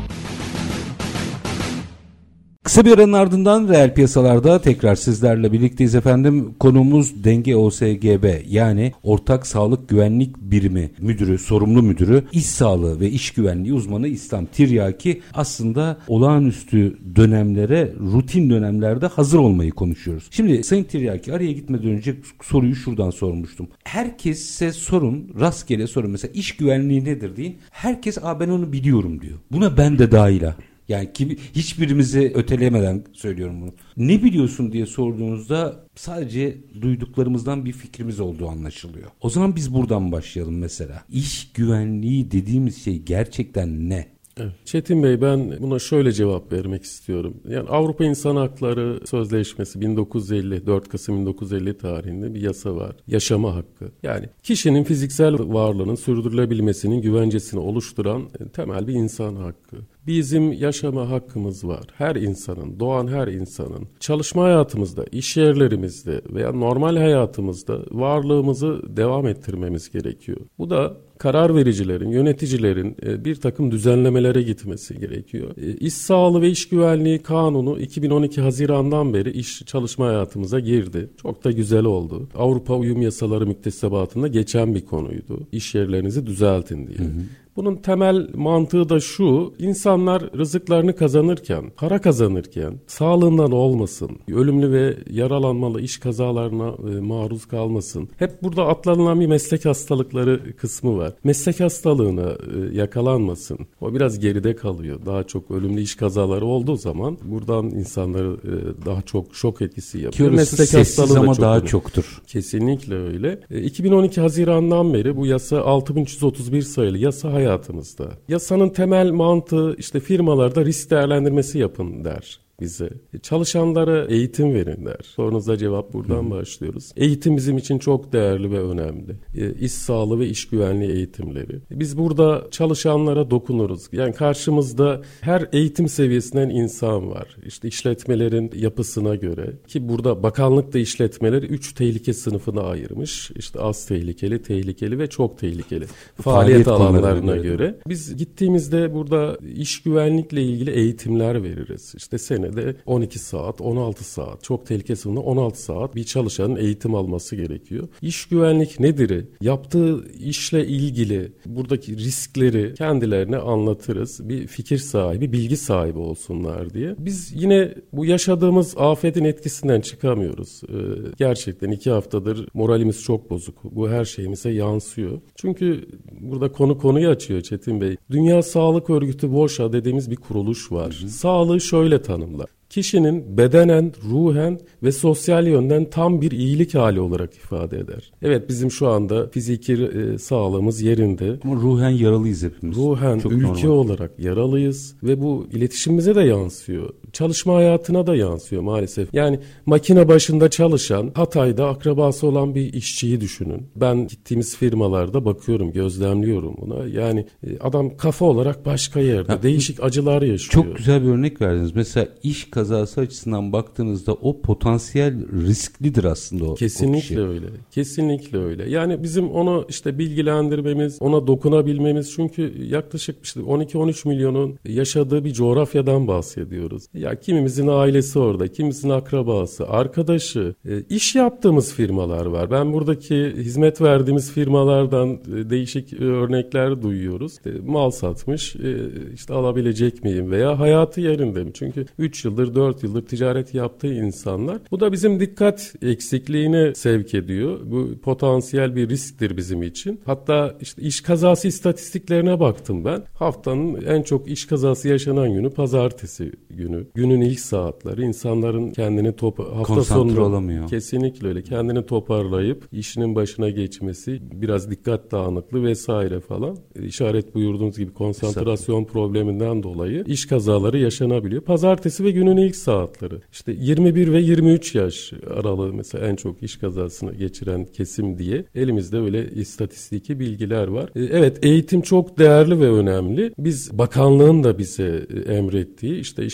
Kısa 2.67 2.85
bir 2.85 2.91
aranın 2.91 3.13
ardından 3.13 3.67
reel 3.67 3.93
piyasalarda 3.93 4.61
tekrar 4.61 4.95
sizlerle 4.95 5.51
birlikteyiz 5.51 5.95
efendim. 5.95 6.55
Konuğumuz 6.59 7.23
Denge 7.23 7.55
OSGB 7.55 8.25
yani 8.49 8.93
Ortak 9.03 9.47
Sağlık 9.47 9.89
Güvenlik 9.89 10.37
Birimi 10.37 10.91
Müdürü, 10.99 11.37
sorumlu 11.37 11.83
müdürü, 11.83 12.23
iş 12.31 12.45
sağlığı 12.45 12.99
ve 12.99 13.09
iş 13.09 13.31
güvenliği 13.31 13.73
uzmanı 13.73 14.07
İslam 14.07 14.45
Tiryaki 14.45 15.21
aslında 15.33 15.97
olağanüstü 16.07 16.97
dönemlere, 17.15 17.93
rutin 18.13 18.49
dönemlerde 18.49 19.07
hazır 19.07 19.39
olmayı 19.39 19.71
konuşuyoruz. 19.71 20.27
Şimdi 20.31 20.63
Sayın 20.63 20.83
Tiryaki 20.83 21.33
araya 21.33 21.51
gitmeden 21.51 21.89
önce 21.89 22.15
soruyu 22.41 22.75
şuradan 22.75 23.09
sormuştum. 23.09 23.67
Herkese 23.83 24.71
sorun, 24.71 25.31
rastgele 25.39 25.87
sorun. 25.87 26.11
Mesela 26.11 26.31
iş 26.33 26.57
güvenliği 26.57 27.05
nedir 27.05 27.37
deyin. 27.37 27.57
Herkes 27.71 28.17
Aa, 28.17 28.39
ben 28.39 28.49
onu 28.49 28.73
biliyorum 28.73 29.21
diyor. 29.21 29.37
Buna 29.51 29.77
ben 29.77 29.99
de 29.99 30.11
dahil 30.11 30.43
yani 30.89 31.09
kim, 31.13 31.29
hiçbirimizi 31.29 32.31
ötelemeden 32.35 33.03
söylüyorum 33.13 33.61
bunu. 33.61 33.73
Ne 33.97 34.23
biliyorsun 34.23 34.71
diye 34.71 34.85
sorduğunuzda 34.85 35.85
sadece 35.95 36.57
duyduklarımızdan 36.81 37.65
bir 37.65 37.71
fikrimiz 37.71 38.19
olduğu 38.19 38.47
anlaşılıyor. 38.47 39.11
O 39.21 39.29
zaman 39.29 39.55
biz 39.55 39.73
buradan 39.73 40.11
başlayalım 40.11 40.57
mesela. 40.57 41.03
İş 41.09 41.51
güvenliği 41.51 42.31
dediğimiz 42.31 42.83
şey 42.83 42.99
gerçekten 42.99 43.89
ne? 43.89 44.17
Çetin 44.65 45.03
Bey 45.03 45.21
ben 45.21 45.57
buna 45.61 45.79
şöyle 45.79 46.11
cevap 46.11 46.53
vermek 46.53 46.83
istiyorum. 46.83 47.37
Yani 47.49 47.69
Avrupa 47.69 48.05
İnsan 48.05 48.35
Hakları 48.35 49.07
Sözleşmesi 49.07 49.81
1950 49.81 50.65
4 50.65 50.89
Kasım 50.89 51.19
1950 51.19 51.77
tarihinde 51.77 52.33
bir 52.33 52.41
yasa 52.41 52.75
var. 52.75 52.95
Yaşama 53.07 53.55
hakkı. 53.55 53.91
Yani 54.03 54.29
kişinin 54.43 54.83
fiziksel 54.83 55.33
varlığının 55.39 55.95
sürdürülebilmesinin 55.95 57.01
güvencesini 57.01 57.59
oluşturan 57.59 58.29
temel 58.53 58.87
bir 58.87 58.93
insan 58.93 59.35
hakkı. 59.35 59.77
Bizim 60.07 60.53
yaşama 60.53 61.09
hakkımız 61.09 61.67
var. 61.67 61.83
Her 61.93 62.15
insanın, 62.15 62.79
doğan 62.79 63.07
her 63.07 63.27
insanın 63.27 63.87
çalışma 63.99 64.43
hayatımızda, 64.43 65.05
iş 65.11 65.37
yerlerimizde 65.37 66.21
veya 66.29 66.51
normal 66.51 66.97
hayatımızda 66.97 67.79
varlığımızı 67.91 68.81
devam 68.97 69.27
ettirmemiz 69.27 69.89
gerekiyor. 69.89 70.37
Bu 70.57 70.69
da 70.69 70.97
karar 71.17 71.55
vericilerin, 71.55 72.09
yöneticilerin 72.09 72.95
e, 73.05 73.25
bir 73.25 73.35
takım 73.35 73.71
düzenlemelere 73.71 74.41
gitmesi 74.41 74.99
gerekiyor. 74.99 75.57
E, 75.57 75.73
iş 75.73 75.93
sağlığı 75.93 76.41
ve 76.41 76.49
iş 76.49 76.69
güvenliği 76.69 77.19
kanunu 77.19 77.79
2012 77.79 78.41
Haziran'dan 78.41 79.13
beri 79.13 79.31
iş 79.31 79.61
çalışma 79.65 80.07
hayatımıza 80.07 80.59
girdi. 80.59 81.09
Çok 81.21 81.43
da 81.43 81.51
güzel 81.51 81.85
oldu. 81.85 82.29
Avrupa 82.35 82.75
uyum 82.75 83.01
yasaları 83.01 83.47
müktesebatında 83.47 84.27
geçen 84.27 84.75
bir 84.75 84.85
konuydu. 84.85 85.47
İş 85.51 85.75
yerlerinizi 85.75 86.25
düzeltin 86.25 86.87
diye. 86.87 86.97
Hı 86.97 87.03
hı. 87.03 87.21
Bunun 87.57 87.75
temel 87.75 88.27
mantığı 88.35 88.89
da 88.89 88.99
şu, 88.99 89.53
insanlar 89.59 90.23
rızıklarını 90.37 90.95
kazanırken, 90.95 91.71
para 91.77 92.01
kazanırken 92.01 92.73
sağlığından 92.87 93.51
olmasın, 93.51 94.09
ölümlü 94.33 94.71
ve 94.71 94.97
yaralanmalı 95.09 95.81
iş 95.81 95.97
kazalarına 95.97 96.67
e, 96.67 96.99
maruz 96.99 97.45
kalmasın. 97.45 98.09
Hep 98.17 98.43
burada 98.43 98.67
atlanılan 98.67 99.19
bir 99.19 99.27
meslek 99.27 99.65
hastalıkları 99.65 100.55
kısmı 100.55 100.97
var. 100.97 101.13
Meslek 101.23 101.59
hastalığına 101.59 102.29
e, 102.29 102.75
yakalanmasın. 102.77 103.59
O 103.81 103.93
biraz 103.93 104.19
geride 104.19 104.55
kalıyor. 104.55 104.99
Daha 105.05 105.23
çok 105.23 105.51
ölümlü 105.51 105.81
iş 105.81 105.95
kazaları 105.95 106.45
olduğu 106.45 106.75
zaman 106.75 107.17
buradan 107.23 107.65
insanları 107.65 108.37
e, 108.43 108.85
daha 108.85 109.01
çok 109.01 109.35
şok 109.35 109.61
etkisi 109.61 109.99
yapıyor. 109.99 110.29
Ki 110.29 110.35
meslek 110.35 110.73
hastalığı 110.73 111.19
ama 111.19 111.33
çok 111.33 111.41
daha 111.41 111.55
önemli. 111.55 111.69
çoktur. 111.69 112.21
Kesinlikle 112.27 112.95
öyle. 112.95 113.39
E, 113.51 113.61
2012 113.61 114.21
Haziran'dan 114.21 114.93
beri 114.93 115.17
bu 115.17 115.25
yasa 115.25 115.61
6331 115.61 116.61
sayılı 116.61 116.97
yasa 116.97 117.33
hayat 117.33 117.46
hayatımızda. 117.47 118.09
Yasanın 118.27 118.69
temel 118.69 119.11
mantığı 119.11 119.75
işte 119.77 119.99
firmalarda 119.99 120.65
risk 120.65 120.91
değerlendirmesi 120.91 121.59
yapın 121.59 122.05
der 122.05 122.46
bize. 122.59 122.89
Çalışanlara 123.21 124.05
eğitim 124.05 124.53
verin 124.53 124.85
der. 124.85 124.99
Sorunuza 125.03 125.57
cevap 125.57 125.93
buradan 125.93 126.25
Hı. 126.25 126.29
başlıyoruz. 126.29 126.91
Eğitim 126.97 127.37
bizim 127.37 127.57
için 127.57 127.79
çok 127.79 128.13
değerli 128.13 128.51
ve 128.51 128.59
önemli. 128.59 129.15
E, 129.35 129.53
iş 129.53 129.71
sağlığı 129.71 130.19
ve 130.19 130.27
iş 130.27 130.47
güvenliği 130.47 130.91
eğitimleri. 130.91 131.59
Biz 131.71 131.97
burada 131.97 132.47
çalışanlara 132.51 133.31
dokunuruz. 133.31 133.87
Yani 133.91 134.13
karşımızda 134.13 135.01
her 135.21 135.49
eğitim 135.53 135.87
seviyesinden 135.87 136.49
insan 136.49 137.09
var. 137.09 137.37
İşte 137.45 137.67
işletmelerin 137.67 138.51
yapısına 138.55 139.15
göre 139.15 139.53
ki 139.67 139.89
burada 139.89 140.23
bakanlık 140.23 140.73
da 140.73 140.79
işletmeleri 140.79 141.45
3 141.45 141.73
tehlike 141.73 142.13
sınıfına 142.13 142.61
ayırmış. 142.61 143.31
İşte 143.35 143.59
az 143.59 143.85
tehlikeli, 143.85 144.41
tehlikeli 144.41 144.99
ve 144.99 145.07
çok 145.07 145.37
tehlikeli. 145.37 145.85
Faaliyet, 146.21 146.65
Faaliyet 146.65 146.67
alanlarına 146.67 147.35
göre. 147.35 147.47
göre. 147.47 147.75
Biz 147.87 148.17
gittiğimizde 148.17 148.93
burada 148.93 149.37
iş 149.55 149.81
güvenlikle 149.81 150.43
ilgili 150.43 150.71
eğitimler 150.71 151.43
veririz. 151.43 151.93
İşte 151.97 152.17
sene 152.17 152.46
senede 152.47 152.75
12 152.85 153.19
saat, 153.19 153.61
16 153.61 154.03
saat, 154.03 154.43
çok 154.43 154.65
tehlike 154.65 154.95
sınırında 154.95 155.21
16 155.21 155.61
saat 155.61 155.95
bir 155.95 156.03
çalışanın 156.03 156.55
eğitim 156.55 156.95
alması 156.95 157.35
gerekiyor. 157.35 157.87
İş 158.01 158.25
güvenlik 158.25 158.79
nedir? 158.79 159.25
Yaptığı 159.41 160.07
işle 160.19 160.67
ilgili 160.67 161.31
buradaki 161.45 161.97
riskleri 161.97 162.73
kendilerine 162.73 163.37
anlatırız. 163.37 164.29
Bir 164.29 164.47
fikir 164.47 164.77
sahibi, 164.77 165.31
bilgi 165.31 165.57
sahibi 165.57 165.99
olsunlar 165.99 166.73
diye. 166.73 166.95
Biz 166.97 167.31
yine 167.35 167.73
bu 167.93 168.05
yaşadığımız 168.05 168.77
afetin 168.77 169.23
etkisinden 169.23 169.81
çıkamıyoruz. 169.81 170.61
Ee, 170.69 170.73
gerçekten 171.17 171.71
iki 171.71 171.91
haftadır 171.91 172.47
moralimiz 172.53 173.03
çok 173.03 173.29
bozuk. 173.29 173.55
Bu 173.63 173.89
her 173.89 174.05
şeyimize 174.05 174.49
yansıyor. 174.49 175.21
Çünkü 175.35 175.85
burada 176.21 176.51
konu 176.51 176.77
konuyu 176.77 177.09
açıyor 177.09 177.41
Çetin 177.41 177.81
Bey. 177.81 177.97
Dünya 178.11 178.41
Sağlık 178.41 178.89
Örgütü 178.89 179.27
WOSHA 179.27 179.73
dediğimiz 179.73 180.11
bir 180.11 180.15
kuruluş 180.15 180.71
var. 180.71 180.97
Hı 181.01 181.05
hı. 181.05 181.09
Sağlığı 181.09 181.61
şöyle 181.61 182.01
tanımlar 182.01 182.36
kişinin 182.77 183.37
bedenen, 183.37 183.93
ruhen 184.11 184.59
ve 184.83 184.91
sosyal 184.91 185.47
yönden 185.47 185.85
tam 185.89 186.21
bir 186.21 186.31
iyilik 186.31 186.75
hali 186.75 186.99
olarak 186.99 187.35
ifade 187.35 187.79
eder. 187.79 188.11
Evet 188.21 188.49
bizim 188.49 188.71
şu 188.71 188.87
anda 188.87 189.27
fiziki 189.27 189.73
e, 189.73 190.17
sağlığımız 190.17 190.81
yerinde. 190.81 191.39
Ama 191.43 191.55
ruhen 191.55 191.89
yaralıyız 191.89 192.43
hepimiz. 192.43 192.77
Ruhen 192.77 193.19
Çok 193.19 193.31
ülke 193.31 193.47
normal. 193.47 193.67
olarak 193.69 194.19
yaralıyız 194.19 194.95
ve 195.03 195.21
bu 195.21 195.47
iletişimimize 195.51 196.15
de 196.15 196.21
yansıyor. 196.21 196.89
Çalışma 197.17 197.55
hayatına 197.55 198.07
da 198.07 198.15
yansıyor 198.15 198.61
maalesef. 198.61 199.13
Yani 199.13 199.39
makine 199.65 200.07
başında 200.07 200.49
çalışan, 200.49 201.11
Hatay'da 201.15 201.67
akrabası 201.67 202.27
olan 202.27 202.55
bir 202.55 202.73
işçiyi 202.73 203.21
düşünün. 203.21 203.67
Ben 203.75 204.07
gittiğimiz 204.07 204.57
firmalarda 204.57 205.25
bakıyorum, 205.25 205.71
gözlemliyorum 205.71 206.55
buna. 206.61 206.85
Yani 206.87 207.25
e, 207.43 207.59
adam 207.59 207.97
kafa 207.97 208.25
olarak 208.25 208.65
başka 208.65 208.99
yerde. 208.99 209.31
Ya, 209.31 209.43
değişik 209.43 209.83
acılar 209.83 210.21
yaşıyor. 210.21 210.65
Çok 210.65 210.77
güzel 210.77 211.03
bir 211.03 211.07
örnek 211.07 211.41
verdiniz. 211.41 211.75
Mesela 211.75 212.07
iş 212.23 212.51
kazası 212.51 213.01
açısından 213.01 213.53
baktığınızda 213.53 214.13
o 214.13 214.41
potansiyel 214.41 215.45
risklidir 215.47 216.03
aslında 216.03 216.45
o. 216.45 216.55
Kesinlikle 216.55 216.97
o 216.97 217.01
kişi. 217.01 217.21
öyle. 217.21 217.45
Kesinlikle 217.71 218.37
öyle. 218.37 218.69
Yani 218.69 219.03
bizim 219.03 219.31
onu 219.31 219.65
işte 219.69 219.99
bilgilendirmemiz, 219.99 220.97
ona 221.01 221.27
dokunabilmemiz 221.27 222.11
çünkü 222.11 222.65
yaklaşık 222.65 223.25
işte 223.25 223.39
12-13 223.39 224.07
milyonun 224.07 224.59
yaşadığı 224.65 225.25
bir 225.25 225.33
coğrafyadan 225.33 226.07
bahsediyoruz. 226.07 226.83
Ya 227.07 227.19
kimimizin 227.19 227.67
ailesi 227.67 228.19
orada, 228.19 228.47
kimimizin 228.47 228.89
akrabası, 228.89 229.67
arkadaşı, 229.67 230.55
e, 230.65 230.81
iş 230.89 231.15
yaptığımız 231.15 231.73
firmalar 231.73 232.25
var. 232.25 232.51
Ben 232.51 232.73
buradaki 232.73 233.33
hizmet 233.37 233.81
verdiğimiz 233.81 234.31
firmalardan 234.31 235.09
e, 235.09 235.49
değişik 235.49 236.01
örnekler 236.01 236.81
duyuyoruz. 236.81 237.31
İşte 237.31 237.51
mal 237.65 237.91
satmış, 237.91 238.55
e, 238.55 238.77
işte 239.13 239.33
alabilecek 239.33 240.03
miyim 240.03 240.31
veya 240.31 240.59
hayatı 240.59 241.01
yerinde 241.01 241.43
mi? 241.43 241.51
Çünkü 241.53 241.85
3 241.99 242.25
yıldır, 242.25 242.55
4 242.55 242.83
yıldır 242.83 243.05
ticaret 243.05 243.53
yaptığı 243.53 243.93
insanlar. 243.93 244.57
Bu 244.71 244.79
da 244.79 244.91
bizim 244.91 245.19
dikkat 245.19 245.73
eksikliğine 245.81 246.75
sevk 246.75 247.13
ediyor. 247.13 247.59
Bu 247.65 247.89
potansiyel 248.03 248.75
bir 248.75 248.89
risktir 248.89 249.37
bizim 249.37 249.63
için. 249.63 250.01
Hatta 250.05 250.55
işte 250.61 250.81
iş 250.81 251.01
kazası 251.01 251.47
istatistiklerine 251.47 252.39
baktım 252.39 252.85
ben. 252.85 253.03
Haftanın 253.13 253.81
en 253.81 254.01
çok 254.01 254.27
iş 254.27 254.45
kazası 254.45 254.87
yaşanan 254.87 255.33
günü 255.33 255.49
pazartesi 255.49 256.31
günü. 256.49 256.87
Günün 256.97 257.21
ilk 257.21 257.39
saatleri 257.39 258.01
insanların 258.01 258.71
kendini 258.71 259.15
top 259.15 259.39
hafta 259.39 259.83
sonu 259.83 260.21
olamıyor. 260.25 260.69
Kesinlikle 260.69 261.27
öyle. 261.27 261.43
Kendini 261.43 261.85
toparlayıp 261.85 262.67
işinin 262.71 263.15
başına 263.15 263.49
geçmesi, 263.49 264.19
biraz 264.21 264.71
dikkat 264.71 265.11
dağınıklığı 265.11 265.63
vesaire 265.63 266.19
falan. 266.19 266.57
işaret 266.83 267.35
buyurduğunuz 267.35 267.77
gibi 267.77 267.93
konsantrasyon 267.93 268.85
probleminden 268.85 269.63
dolayı 269.63 270.03
iş 270.07 270.25
kazaları 270.25 270.77
yaşanabiliyor. 270.79 271.41
Pazartesi 271.41 272.03
ve 272.03 272.11
günün 272.11 272.37
ilk 272.37 272.55
saatleri. 272.55 273.15
İşte 273.31 273.51
21 273.59 274.13
ve 274.13 274.21
23 274.21 274.75
yaş 274.75 275.13
aralığı 275.35 275.73
mesela 275.73 276.07
en 276.07 276.15
çok 276.15 276.43
iş 276.43 276.57
kazasını 276.57 277.13
geçiren 277.13 277.65
kesim 277.65 278.17
diye 278.17 278.45
elimizde 278.55 278.97
öyle 278.97 279.31
istatistiki 279.31 280.19
bilgiler 280.19 280.67
var. 280.67 280.89
E, 280.95 281.03
evet 281.03 281.45
eğitim 281.45 281.81
çok 281.81 282.19
değerli 282.19 282.59
ve 282.59 282.71
önemli. 282.71 283.33
Biz 283.37 283.77
bakanlığın 283.77 284.43
da 284.43 284.57
bize 284.57 285.07
e, 285.27 285.33
emrettiği 285.33 285.99
işte 285.99 286.25